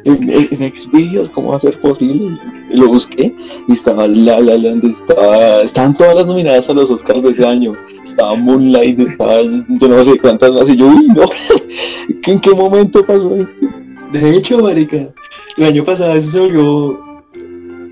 [0.05, 2.39] En, en, en Xvideos, ¿cómo va a ser posible?
[2.69, 3.35] Lo busqué
[3.67, 7.45] y estaba La La Land, estaba, estaban todas las nominadas a los Oscars de ese
[7.45, 7.75] año.
[8.05, 10.69] Estaba Moonlight, estaba yo no sé cuántas más.
[10.69, 11.23] Y yo, uy, no.
[12.25, 13.67] ¿En qué momento pasó esto?
[14.11, 15.13] De hecho, marica,
[15.57, 16.99] el año pasado eso se volvió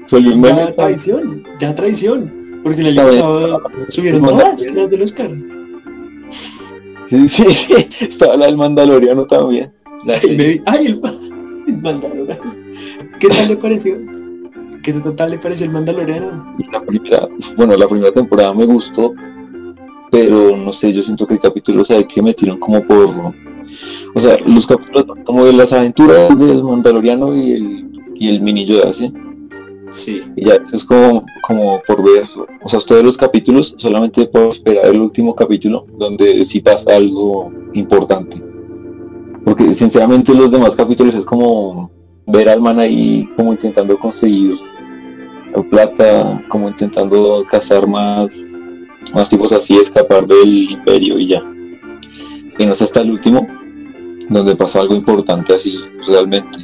[0.05, 0.57] Soy un meme.
[0.57, 1.43] ya traición.
[1.59, 2.61] Ya traición.
[2.63, 5.31] Porque el año pasado subieron todas las del Oscar.
[7.07, 7.43] Sí, sí,
[7.99, 9.71] estaba la del Mandaloriano también.
[10.05, 11.01] La me ¡ay, el,
[11.67, 12.55] el Mandaloriano!
[13.19, 13.97] ¿Qué tal le pareció?
[14.83, 16.55] ¿Qué total le pareció el Mandaloriano?
[16.71, 19.13] La primera, bueno, la primera temporada me gustó,
[20.11, 23.33] pero no sé, yo siento que el capítulo, ¿sabe que metieron como por...
[24.13, 28.65] O sea, los capítulos como de las aventuras del Mandaloriano y el, y el mini
[28.65, 29.11] Yoda, ¿sí?
[29.91, 30.23] Sí.
[30.35, 32.25] Y ya, eso es como, como por ver,
[32.61, 37.51] o sea, todos los capítulos, solamente por esperar el último capítulo, donde sí pasa algo
[37.73, 38.41] importante.
[39.45, 41.91] Porque sinceramente los demás capítulos es como
[42.27, 44.57] ver al man ahí como intentando conseguir
[45.63, 48.27] plata, como intentando cazar más,
[49.13, 51.43] más tipos así, escapar del imperio y ya.
[52.57, 53.47] Y no sé hasta el último,
[54.29, 56.59] donde pasa algo importante así realmente.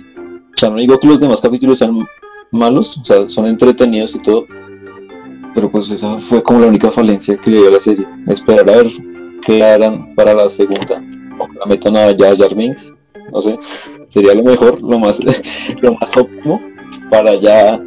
[0.54, 2.06] O sea, no digo que los demás capítulos sean
[2.52, 4.46] malos, o sea, son entretenidos y todo,
[5.54, 8.08] pero pues esa fue como la única falencia que le dio a la serie.
[8.28, 8.92] Esperar a ver
[9.46, 11.04] qué harán para la segunda.
[11.40, 12.94] Ojalá metan a ya Jar Binks,
[13.32, 13.58] no sé,
[14.14, 15.20] sería lo mejor, lo más,
[15.82, 16.62] lo más óptimo
[17.10, 17.82] para ya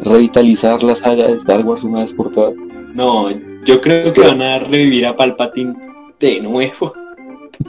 [0.00, 2.54] revitalizar la saga de Star Wars una vez por todas.
[2.94, 3.28] No,
[3.64, 5.74] yo creo que van a revivir a Palpatine
[6.20, 6.92] de nuevo.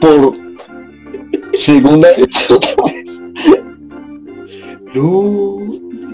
[0.00, 0.45] Por
[1.54, 2.08] segunda.
[4.94, 5.58] No,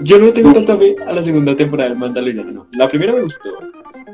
[0.03, 2.67] yo no tengo tanta fe a la segunda temporada del Mandaloriano.
[2.73, 3.51] La primera me gustó.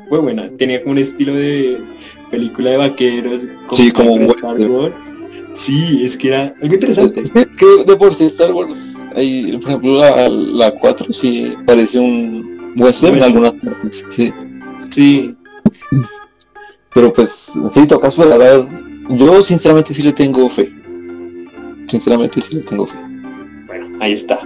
[0.09, 0.49] Fue buena.
[0.57, 1.81] Tenía como un estilo de
[2.29, 3.47] película de vaqueros.
[3.71, 4.59] Sí, como un Star.
[4.59, 5.13] Wars.
[5.53, 7.21] Sí, es que era algo interesante.
[7.21, 8.75] Es que de por sí Star Wars,
[9.15, 14.31] ahí, por ejemplo la, la 4 sí parece un western en algunas partes, sí.
[14.89, 15.35] Sí,
[16.93, 18.67] Pero pues sí, toca esperar.
[19.09, 20.78] Yo sinceramente sí le tengo fe.
[21.89, 22.97] Sinceramente sí le tengo fe.
[23.67, 24.39] bueno, ahí está.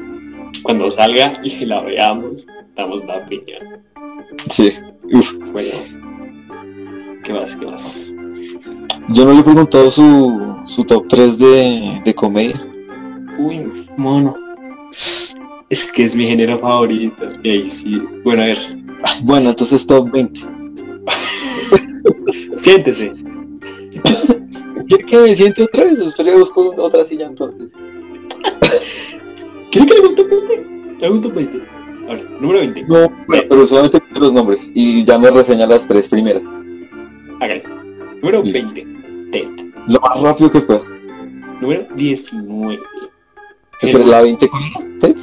[0.64, 3.82] Cuando salga y la veamos, damos la opinión.
[4.50, 4.72] Sí.
[5.12, 5.32] Uf.
[5.52, 5.72] Bueno,
[7.24, 7.56] ¿qué más?
[7.56, 8.16] ¿Qué más?
[9.10, 12.66] Yo no le he preguntado su, su top 3 de, de comedia.
[13.38, 14.36] Uy, mono.
[15.70, 17.28] Es que es mi género favorito.
[17.44, 18.02] Y ahí sí.
[18.24, 18.60] Bueno, a ver,
[19.24, 20.40] Bueno, entonces top 20.
[22.56, 23.12] siéntese.
[24.88, 26.00] ¿Quiere que me siente otra vez?
[26.00, 27.70] Espero busco otra silla entonces.
[29.72, 30.98] ¿Quiere que le guste 20?
[31.00, 31.84] Le gusta 20.
[32.10, 32.84] A ver, número 20.
[32.84, 34.60] No, bueno, pero solamente los nombres.
[34.74, 36.44] Y ya me reseña las tres primeras.
[37.40, 37.64] Hágale.
[38.22, 38.74] Número Listo.
[38.74, 39.30] 20.
[39.32, 39.48] Ted.
[39.88, 40.84] Lo más rápido que pueda.
[41.62, 42.80] Número 19.
[43.82, 45.16] Espera, la 20 con Ted.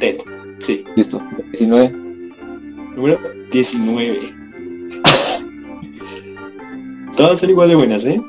[0.00, 0.16] Ted.
[0.58, 0.84] Sí.
[0.94, 1.22] Listo.
[1.52, 1.90] 19.
[2.96, 3.18] Número
[3.50, 4.34] 19.
[7.16, 8.20] Todas son igual de buenas, ¿eh?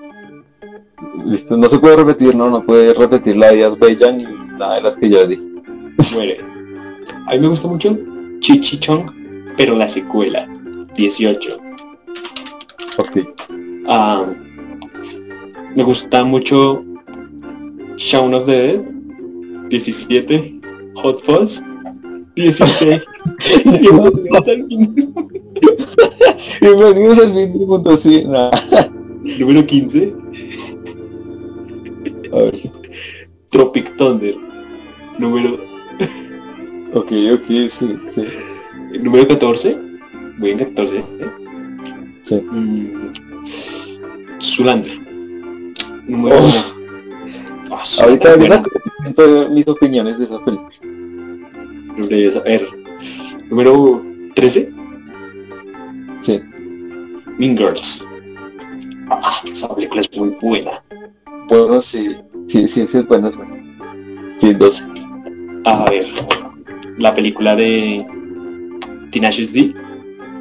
[1.26, 1.58] Listo.
[1.58, 4.24] No se puede repetir, no, no puede repetir la de Bella ni
[4.58, 5.44] nada de las que ya dije.
[6.14, 6.48] Bueno.
[7.28, 7.98] A mí me gusta mucho
[8.40, 10.48] Chichichong, pero la secuela.
[10.96, 11.58] 18.
[12.98, 13.10] Ok.
[13.88, 14.26] Ah,
[15.76, 16.84] me gusta mucho
[17.98, 18.82] Shaun of the Dead.
[19.70, 20.62] 17.
[20.96, 21.62] Hot Fuzz.
[22.36, 23.02] 16.
[23.82, 25.14] Bienvenidos al fin.
[26.62, 28.24] Bienvenidos al fin del mundo, sí.
[28.26, 28.52] nada.
[29.40, 30.14] Número 15.
[32.32, 32.72] A ver.
[33.50, 34.36] Tropic Thunder.
[35.18, 35.58] Número,
[36.94, 37.70] Ok, ok, sí,
[38.16, 38.26] sí.
[39.02, 39.78] número 14.
[40.40, 40.98] Voy en 14.
[40.98, 41.04] ¿eh?
[42.26, 42.36] Sí.
[42.36, 43.12] Mm,
[44.42, 45.00] Zoolander.
[46.08, 46.36] Número
[47.70, 47.86] Oh.
[47.86, 48.64] Zoolander, Ahorita
[49.16, 50.70] doy mis opiniones de esa película.
[51.98, 52.68] Debería saber.
[53.50, 54.04] Número
[54.36, 54.72] 13.
[56.22, 56.42] Sí.
[57.38, 58.06] Mean Girls.
[59.10, 60.84] Ah, esa película es muy buena.
[61.48, 62.16] Bueno, sí,
[62.48, 63.56] sí, sí, sí, es buena, es buena.
[64.40, 64.84] Sí, 12.
[65.66, 66.08] A ver,
[66.98, 68.06] la película de
[69.12, 69.74] Tenacious D.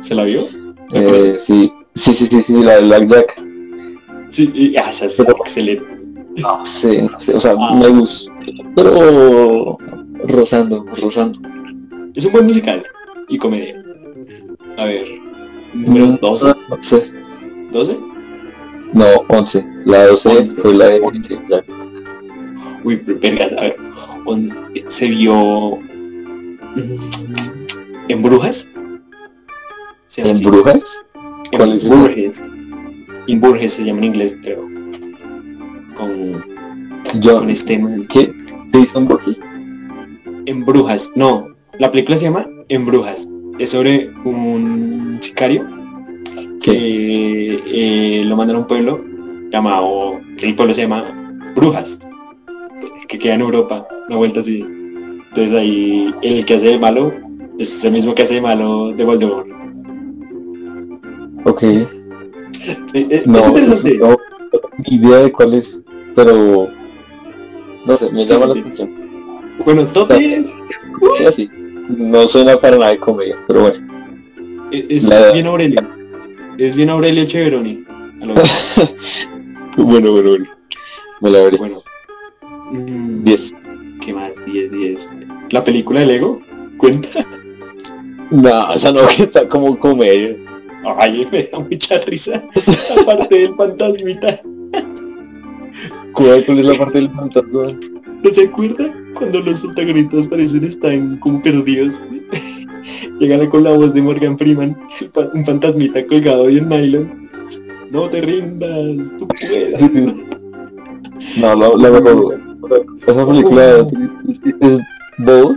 [0.01, 0.45] ¿Se la vio?
[0.91, 3.43] ¿La Eh, sí, sí, sí, sí, sí, la de Black Jack.
[4.31, 5.85] Sí, y- ah, esa es Pero- excelente.
[6.39, 7.75] No sé, no sé, o sea, Ah.
[7.75, 8.31] me gusta,
[8.75, 9.79] pero
[10.25, 11.39] rozando, rozando.
[12.15, 12.85] Es un buen musical
[13.29, 13.83] y comedia.
[14.79, 15.07] A ver,
[15.75, 16.47] número Mm, 12.
[16.69, 17.11] No sé.
[17.73, 17.99] ¿12?
[18.93, 19.65] No, 11.
[19.85, 20.57] La 12 Once.
[20.57, 21.65] fue la de sí, Black.
[22.85, 23.77] Uy, pero, verga, a ver.
[24.89, 26.99] Se vio mm,
[28.09, 28.69] en Brujas.
[30.17, 30.45] ¿En así.
[30.45, 30.83] Brujas?
[31.53, 31.89] En ¿Cuál es?
[31.89, 32.45] Burges.
[33.27, 34.63] En Burges se llama en inglés, creo.
[35.97, 36.45] Con,
[37.21, 38.07] Yo, con este man.
[38.09, 38.33] ¿qué?
[38.73, 39.37] Jason Borges.
[40.47, 41.11] En Brujas.
[41.15, 43.29] No, la película se llama En Brujas.
[43.59, 45.67] Es sobre un sicario
[46.61, 49.03] que eh, lo mandan a un pueblo
[49.51, 51.05] llamado, el pueblo se llama
[51.55, 51.99] Brujas,
[53.09, 54.65] que queda en Europa, una vuelta así.
[55.29, 57.13] Entonces ahí el que hace de malo
[57.59, 59.47] es el mismo que hace de malo de Voldemort.
[61.45, 61.61] Ok.
[62.93, 63.99] Sí, eh, No, es interesante.
[63.99, 64.17] no,
[64.79, 65.81] ni idea de cuál es,
[66.15, 66.69] pero
[67.87, 68.91] no sé, me Sí, llama la atención.
[69.65, 70.55] Bueno, top 10
[71.21, 71.51] Y así.
[71.89, 74.69] No suena para nada de comedia, pero bueno.
[74.73, 75.81] eh, es La- bien Aurelio.
[76.59, 77.85] Es bien Aurelio Cheveroni.
[79.79, 80.47] Bueno, bueno, bueno.
[81.21, 81.59] Me la veré.
[81.59, 81.83] Bueno.
[82.73, 83.55] Mm, 10.
[84.01, 84.31] ¿Qué más?
[84.47, 85.11] 10, 10.
[85.51, 86.41] La película de Lego
[86.79, 87.09] cuenta.
[88.31, 90.35] No, esa no que está como comedia.
[90.99, 92.43] Ay, me da mucha risa.
[93.03, 94.41] Aparte del fantasmita.
[96.13, 97.79] ¿Cuál, cuál es la parte del fantasma?
[98.23, 98.95] ¿No se acuerda?
[99.19, 102.01] Cuando los protagonistas parecen están como perdidos.
[103.21, 104.77] Llegan con la voz de Morgan Freeman,
[105.35, 107.31] un fantasmita colgado y en nylon.
[107.91, 109.81] No te rindas, tú puedes.
[111.41, 112.15] No, la, la verdad,
[113.07, 113.87] esa película
[114.61, 114.79] es
[115.19, 115.57] bobos,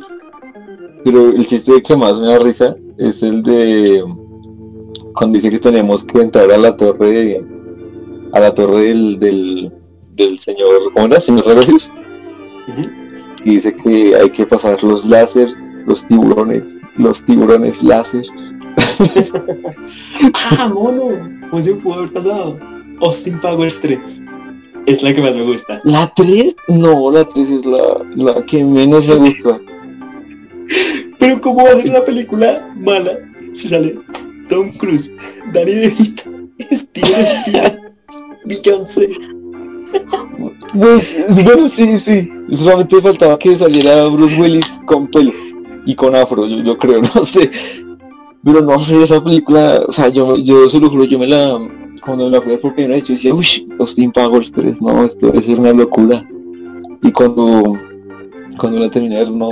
[1.04, 4.04] pero el chiste que más me da risa es el de
[5.16, 7.46] cuando dice que tenemos que entrar a la torre de-
[8.32, 9.72] a la torre del, del,
[10.16, 11.20] del señor, ¿cómo era?
[11.20, 12.90] Señor Ujú.
[13.44, 15.50] Y dice que hay que pasar los láser,
[15.86, 16.64] los tiburones,
[16.98, 18.26] los tiburones láser.
[20.34, 21.18] Ah, mono.
[21.50, 22.60] ¿Cómo se pudo haber pasado?
[23.02, 24.22] Austin Powers 3.
[24.86, 25.82] Es la que más me gusta.
[25.84, 26.56] ¿La 3?
[26.68, 29.60] No, la 3 es la, la que menos me gusta.
[31.20, 33.18] Pero ¿cómo va a ser una película mala
[33.54, 34.00] si sale
[34.48, 35.12] Tom Cruise,
[35.54, 36.24] Danny DeVito,
[36.72, 37.94] Steven Spielberg,
[38.46, 39.10] Beyoncé?
[40.74, 42.30] Pues, bueno, sí, sí.
[42.52, 45.34] Solamente faltaba que saliera Bruce Willis con pelo
[45.86, 47.50] y con afro, yo, yo creo, no sé.
[48.44, 51.60] Pero no sé, esa película, o sea, yo, yo se lo juro, yo me la,
[52.06, 55.28] cuando me la fui por primera vez, yo decía, uy, Austin Powers 3, no, esto
[55.28, 56.26] debe ser una locura.
[57.02, 57.78] Y cuando,
[58.58, 59.50] cuando la terminé no,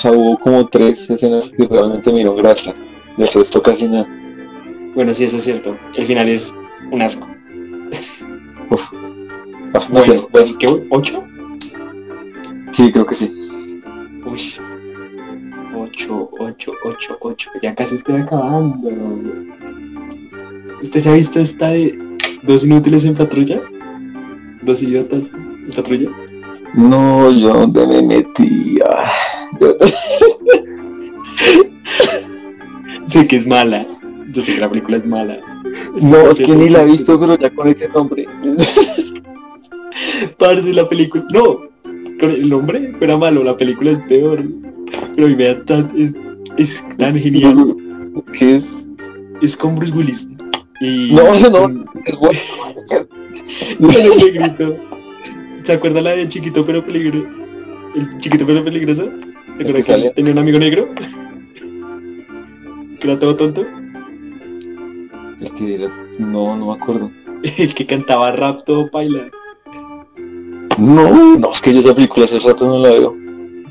[0.00, 2.74] o sea, hubo como tres escenas que realmente me dieron gracia.
[3.16, 4.08] Del resto casi nada.
[4.94, 5.76] Bueno, sí, eso es cierto.
[5.94, 6.54] El final es
[6.90, 7.26] un asco.
[9.72, 10.86] No Bueno, sé, bueno, ¿qué?
[10.90, 11.24] ¿Ocho?
[12.72, 13.32] sí, creo que sí.
[14.24, 14.40] Uy.
[15.74, 17.50] Ocho, ocho, ocho, ocho.
[17.62, 18.90] Ya casi estoy acabando.
[20.82, 21.98] ¿Usted se ha visto esta de
[22.42, 23.60] dos inútiles en patrulla?
[24.62, 26.10] Dos idiotas en patrulla.
[26.74, 28.78] No, yo donde me metí.
[28.86, 29.10] ah,
[29.60, 29.76] yo-
[33.06, 33.86] Sé que es mala.
[34.32, 35.38] Yo sé que la película es mala.
[36.00, 38.26] No, es que ni la he visto, pero ya con ese nombre.
[40.38, 41.24] Parce, la película.
[41.32, 41.60] No,
[42.20, 44.42] con el nombre era malo, la película es peor.
[45.14, 45.90] Pero a mí me da tan.
[45.96, 46.12] Es,
[46.56, 47.76] es tan genial.
[48.32, 48.64] ¿Qué es?
[49.42, 50.28] Es con Bruce Willis.
[50.80, 51.12] Y.
[51.12, 52.38] No, no, con- es bueno.
[53.78, 54.76] negrito.
[55.62, 57.26] ¿Se acuerda la de Chiquito pero peligroso?
[57.94, 59.10] El Chiquito pero peligroso.
[59.56, 60.10] ¿Se acuerda que que sale?
[60.10, 60.88] tenía un amigo negro?
[62.98, 63.66] Que era todo tonto.
[65.40, 67.10] El que era- No, no me acuerdo.
[67.58, 69.30] El que cantaba rap todo paila.
[70.80, 73.14] No, no, es que yo esa película hace rato no la veo.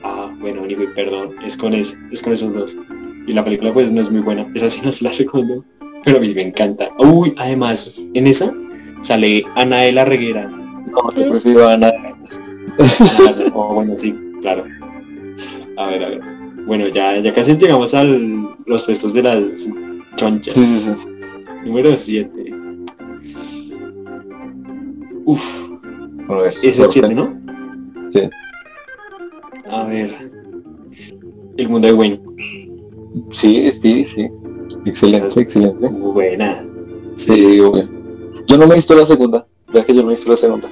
[0.03, 2.78] Ah, bueno, anyway, perdón, es con eso, es con esos dos.
[3.26, 5.66] Y la película pues no es muy buena, esa sí no se la recomiendo,
[6.05, 6.89] pero a mí me encanta.
[6.99, 8.53] Uy, además, en esa
[9.01, 10.47] sale Ana de la Reguera.
[10.47, 11.91] No, yo prefiero a Ana.
[12.78, 14.66] Claro, oh, bueno, sí, claro.
[15.78, 16.22] A ver, a ver.
[16.68, 19.41] Bueno, ya, ya casi llegamos a los puestos de las
[20.16, 20.53] chonchas.
[20.53, 21.66] Sí, sí, sí.
[21.66, 22.53] Número 7.
[25.26, 25.68] Uf,
[26.30, 27.34] A ver, es el 7, ¿no?
[28.13, 28.30] Sí.
[29.71, 30.32] A ver.
[31.57, 32.21] El mundo de Wayne.
[33.32, 34.30] Sí, sí, sí.
[34.86, 35.88] Excelente, excelente.
[35.89, 36.63] Buena.
[37.15, 37.89] Sí, obvio.
[38.45, 39.47] Yo no me he visto la segunda.
[39.73, 40.69] Ya que yo no he visto la segunda.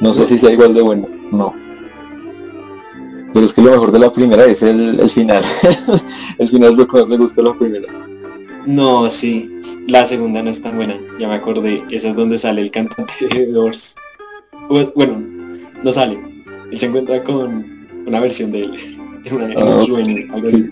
[0.00, 1.08] No sé si sea igual de bueno.
[1.30, 1.54] No.
[3.32, 5.44] Pero es que lo mejor de la primera es el, el final.
[6.38, 7.92] el final es lo que más me gusta de la primera.
[8.66, 9.48] No, sí.
[9.86, 10.98] La segunda no es tan buena.
[11.20, 11.84] Ya me acordé.
[11.90, 13.94] Esa es donde sale el cantante de Doors.
[14.68, 15.22] Bu- Bueno,
[15.82, 16.18] no sale.
[16.70, 17.64] Él se encuentra con
[18.06, 18.94] una versión de él.
[19.24, 19.86] En, una, en Ah, un ok.
[19.86, 20.70] sueño, algo así.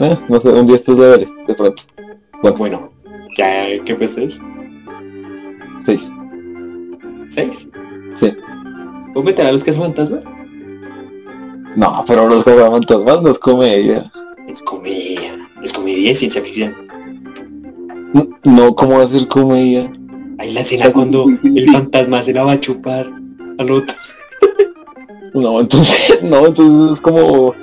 [0.00, 1.82] Eh, no sé, un día estos de veré, de pronto.
[2.58, 2.92] Bueno,
[3.38, 4.38] ya, ¿qué pues es?
[5.86, 6.10] Seis.
[7.30, 7.68] ¿Seis?
[8.16, 8.32] Sí.
[9.12, 10.20] ¿Puedo meter a los que es fantasma?
[11.74, 14.12] No, pero los fantasmas no es comedia.
[14.46, 15.48] Es comedia.
[15.62, 16.74] Es comedia y ciencia ficción.
[18.44, 19.90] No, ¿cómo va a ser comedia?
[20.38, 23.10] Hay la escena cuando el fantasma se la va a chupar
[23.58, 23.94] al otro.
[25.34, 27.54] No, entonces, no, entonces es como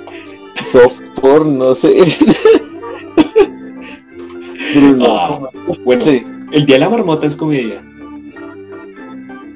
[0.70, 1.94] soft porn, no sé.
[4.74, 5.40] Pero no, Ah,
[5.84, 7.82] bueno, sí, el día de la marmota es comedia.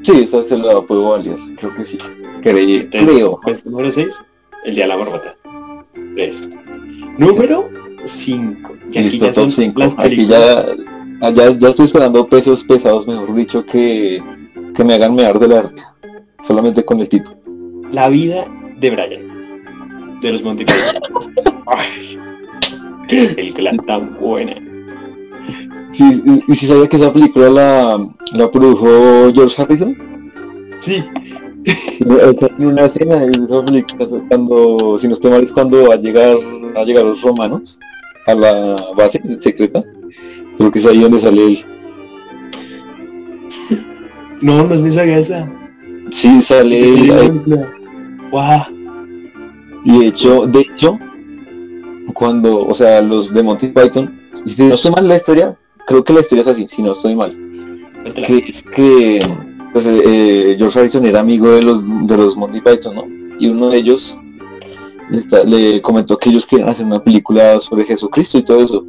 [0.02, 1.98] sí, esa se la puedo valer, creo que sí.
[2.42, 3.40] Creí, Entonces, creo.
[3.42, 4.08] Puesto número 6,
[4.64, 5.36] el día de la marmota.
[6.14, 6.50] 3.
[7.18, 7.68] Número
[8.06, 8.72] 5.
[8.92, 9.78] Y aquí Listo, ya son top 5.
[9.80, 10.66] las Aquí películas.
[11.20, 14.22] Ya, ya, ya estoy esperando pesos pesados, mejor dicho, que,
[14.74, 15.82] que me hagan mear del arte.
[16.46, 17.36] Solamente con el título.
[17.92, 18.46] La vida
[18.78, 20.20] de Brian.
[20.20, 20.64] De los Monty
[23.08, 24.54] qué película tan buena.
[25.92, 29.96] Sí, y, y si sabía que esa película la, la produjo George Harrison.
[30.80, 31.04] Sí,
[32.00, 35.98] En una escena de esa película, cuando, si no estoy mal, es cuando va a
[35.98, 36.36] llegar,
[36.76, 37.78] a llegar los romanos
[38.26, 39.82] a la base secreta.
[40.58, 41.64] Creo que es ahí donde sale él.
[44.42, 45.48] no, no es mi saga esa.
[46.10, 47.66] Sí, sale él.
[49.84, 50.98] Y de hecho, de hecho,
[52.12, 56.12] cuando, o sea, los de Monty Python, si no estoy mal la historia, creo que
[56.12, 57.36] la historia es así, si no estoy mal.
[58.02, 58.26] Cuéntala.
[58.26, 58.42] Que,
[58.74, 59.20] que
[59.72, 63.04] pues, eh, eh, George Harrison era amigo de los de los Monty Python, ¿no?
[63.38, 64.16] Y uno de ellos
[65.10, 68.84] le, está- le comentó que ellos querían hacer una película sobre Jesucristo y todo eso.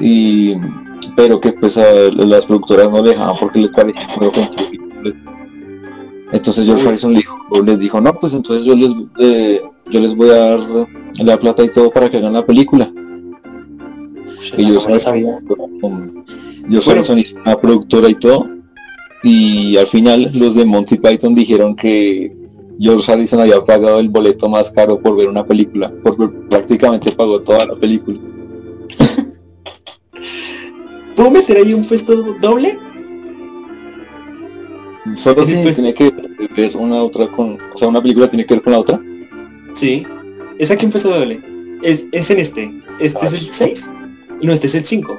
[0.00, 0.54] Y
[1.16, 1.84] pero que pues a
[2.16, 4.84] las productoras no le dejaban porque les parecía muy ofensivo.
[6.32, 6.88] Entonces George.
[6.88, 8.90] Harrison le dijo, les dijo, no, pues entonces yo les,
[9.20, 10.60] eh, yo les voy a dar
[11.20, 12.90] la plata y todo para que hagan la película.
[14.56, 15.38] Y yo no sabía.
[16.68, 16.90] George.
[16.90, 18.48] Harrison hizo una productora y todo.
[19.22, 22.34] Y al final los de Monty Python dijeron que
[22.78, 27.40] George Harrison había pagado el boleto más caro por ver una película, porque prácticamente pagó
[27.40, 28.18] toda la película.
[31.16, 32.78] ¿Puedo meter ahí un puesto doble?
[35.16, 36.12] Solo Sí, si pues- tiene que
[36.56, 39.00] ver una otra con, o sea, una película tiene que ver con la otra.
[39.74, 40.04] Sí.
[40.58, 41.42] Es aquí un puesto doble.
[41.82, 42.74] Es, es en este.
[42.98, 43.90] Este es el 6.
[44.42, 45.18] No, este es el 5.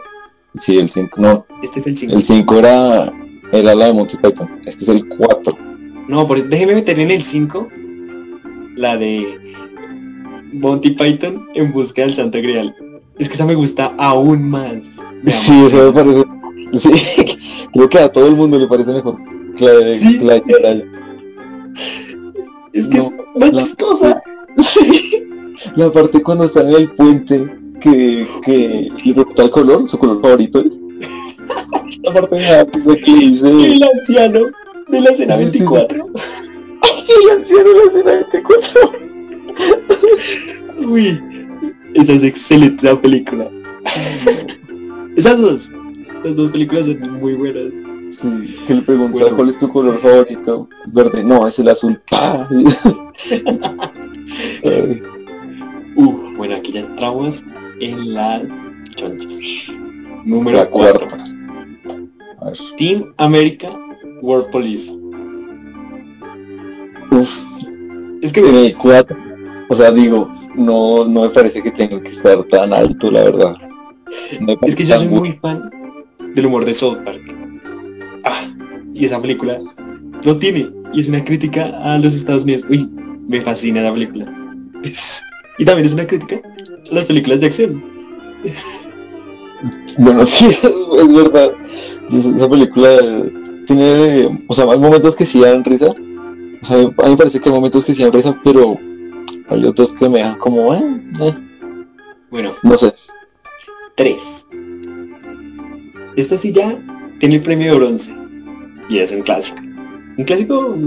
[0.62, 2.14] Sí, el 5, no, Este es el 5.
[2.16, 3.12] el 5 era,
[3.52, 5.58] era la de Monty Python, este es el 4.
[6.08, 7.68] No, por- déjeme meter en el 5
[8.78, 9.54] la de
[10.54, 12.74] Monty Python en busca del Santo Grial.
[13.20, 14.78] Es que esa me gusta aún más.
[15.28, 16.24] Sí, eso me parece,
[16.78, 16.90] sí,
[17.74, 19.18] creo que a todo el mundo le parece mejor
[19.60, 20.18] de, Sí.
[20.18, 20.86] de Charayo.
[22.74, 24.22] Es que no, es más la- chistosa.
[25.76, 27.50] La parte cuando están en el puente
[27.82, 30.72] que, que le pregunta el color, su color favorito es.
[32.04, 33.48] La parte da risa que dice.
[33.50, 34.40] El anciano
[34.90, 35.26] de la sí.
[35.26, 36.08] 24.
[36.08, 38.92] el anciano de la escena 24.
[40.88, 41.20] Uy,
[41.94, 43.50] esa es excelente la película.
[45.16, 45.72] Esas dos.
[46.24, 47.72] Las dos películas son muy buenas.
[48.12, 49.36] Sí, que le pregunta Bueno.
[49.36, 50.70] cuál es tu color favorito.
[50.88, 52.02] Verde, no, es el azul.
[55.98, 57.42] Uh, bueno, aquí ya entramos
[57.80, 58.42] en las
[58.98, 59.34] chonchas.
[60.26, 61.08] Número La 4.
[61.08, 61.26] cuarta.
[62.42, 62.58] A ver.
[62.78, 63.70] Team America
[64.22, 64.92] World Police.
[67.12, 67.30] Uf,
[68.22, 69.18] Es que, en el 4.
[69.70, 73.56] O sea, digo, no, no me parece que tenga que estar tan alto, la verdad.
[74.42, 75.70] No es que yo soy muy fan
[76.36, 77.22] del humor de South Park.
[78.24, 78.48] Ah,
[78.94, 79.60] y esa película
[80.24, 80.70] lo tiene.
[80.94, 82.64] Y es una crítica a los Estados Unidos.
[82.70, 82.90] Uy,
[83.28, 84.26] me fascina la película.
[84.84, 85.22] Es-
[85.58, 86.42] y también es una crítica
[86.92, 87.84] a las películas de acción.
[89.98, 90.46] Bueno, sí,
[91.00, 91.52] es verdad.
[92.12, 92.90] Esa esa película
[93.66, 95.88] tiene, o sea, hay momentos que sí dan risa.
[96.62, 98.78] O sea, a mí me parece que hay momentos que sí dan risa, pero
[99.50, 101.34] hay otros que me dejan como, eh, eh,
[102.30, 102.94] Bueno, no sé.
[103.96, 104.48] Tres.
[106.16, 106.78] Esta sí ya
[107.20, 108.16] tiene el premio de bronce.
[108.90, 109.60] Y es un clásico.
[110.18, 110.78] Un clásico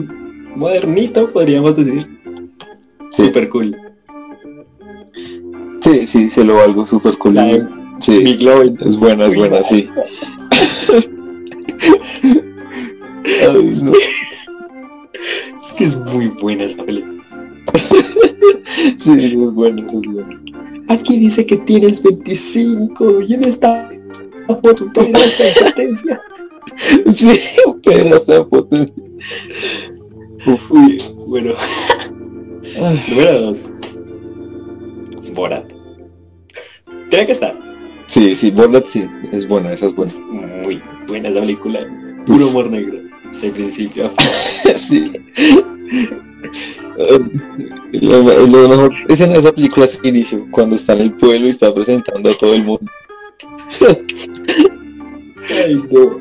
[0.54, 2.06] modernito, podríamos decir.
[3.10, 3.26] Sí.
[3.26, 3.76] Super cool.
[5.80, 7.34] Sí, sí, se lo valgo súper cool.
[7.34, 7.66] De
[8.00, 9.90] Sí, Big es buena, es buena, sí.
[13.42, 13.92] Ay, no.
[15.62, 17.14] Es que es muy buena esa película.
[18.98, 20.40] Sí, es buena, es buena.
[20.88, 23.90] Aquí dice que tienes 25 y en esta
[24.46, 26.20] foto tienes esta impotencia.
[27.12, 27.40] Sí,
[27.82, 28.20] pero.
[30.46, 31.54] Uf, Uy, bueno,
[32.80, 33.74] ay, número 2.
[35.34, 35.64] Borat.
[37.10, 37.58] Tiene que estar.
[38.06, 40.12] Sí, sí, Borat sí, es buena, esa es buena.
[40.12, 41.80] Es muy buena esa película.
[42.26, 42.98] Puro humor negro.
[43.40, 44.10] De principio a
[44.78, 44.78] fin.
[44.88, 45.12] Sí.
[46.98, 47.20] Eh,
[47.92, 51.46] Lo, lo mejor escena de esa película es el inicio, cuando está en el pueblo
[51.46, 52.90] y está presentando a todo el mundo.
[55.50, 56.20] Ay, no.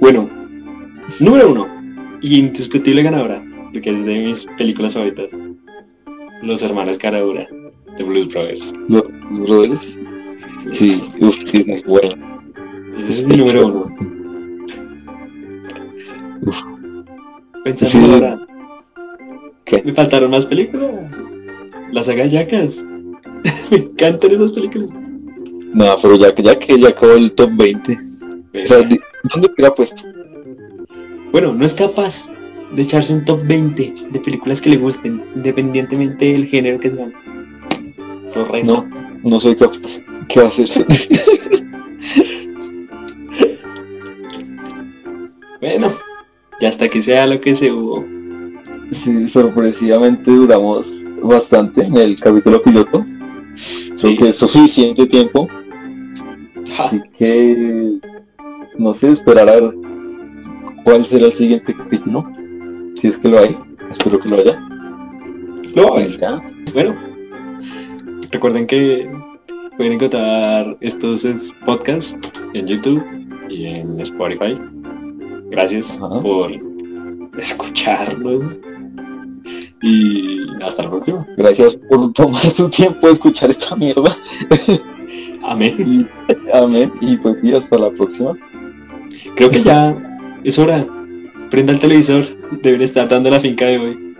[0.00, 0.28] Bueno,
[1.20, 1.68] número uno.
[2.20, 3.42] Y indiscutible ganadora.
[3.72, 5.28] Porque es de mis películas favoritas.
[6.42, 7.46] Los hermanos Caradura.
[7.96, 8.72] De Blues Brothers.
[8.88, 9.98] Los, los brothers,
[10.72, 12.42] sí, uf, sí, es buena.
[12.98, 13.96] Ese es mi número uno.
[16.42, 16.56] Uf.
[17.64, 18.12] Pensando Sí.
[18.14, 18.45] ahora.
[19.66, 19.82] ¿Qué?
[19.84, 20.90] Me faltaron más películas.
[21.92, 22.84] La saga Jackass.
[23.70, 24.88] Me encantan esas películas.
[25.74, 27.98] No, pero ya que ya que ya acabó el top 20.
[28.62, 28.88] O sea,
[29.24, 30.02] ¿dónde queda puesto?
[31.32, 32.30] Bueno, no es capaz
[32.72, 37.12] de echarse un top 20 de películas que le gusten, independientemente del género que sean.
[38.32, 38.64] Correcto.
[38.64, 38.88] No,
[39.22, 40.00] no soy capaz.
[40.28, 40.86] ¿Qué va a hacer?
[45.58, 45.98] Bueno,
[46.60, 48.15] ya hasta que sea lo que se hubo.
[48.92, 50.86] Sí, sorpresivamente duramos
[51.22, 53.04] bastante en el capítulo piloto.
[54.00, 55.48] Creo que es suficiente tiempo.
[56.78, 57.98] Así que
[58.78, 59.74] no sé, esperar a ver
[60.84, 62.28] cuál será el siguiente capítulo.
[62.96, 63.56] Si es que lo hay.
[63.90, 64.60] Espero que lo haya.
[65.74, 66.42] lo va a.
[66.74, 66.94] Bueno,
[68.30, 69.08] recuerden que
[69.76, 72.16] pueden encontrar estos es- podcasts
[72.54, 73.02] en YouTube
[73.48, 74.58] y en Spotify.
[75.50, 76.20] Gracias Ajá.
[76.20, 76.50] por
[77.38, 78.42] escucharnos.
[79.82, 81.26] Y hasta la próxima.
[81.36, 84.16] Gracias por tomar su tiempo de escuchar esta mierda.
[85.44, 85.76] Amén.
[85.78, 86.92] Y, amén.
[87.00, 88.36] Y pues sí, hasta la próxima.
[89.36, 89.96] Creo que ya
[90.42, 90.86] es hora.
[91.50, 92.26] Prenda el televisor.
[92.62, 94.16] Deben estar dando la finca de hoy.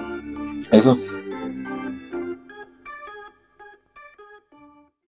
[0.70, 0.98] Eso.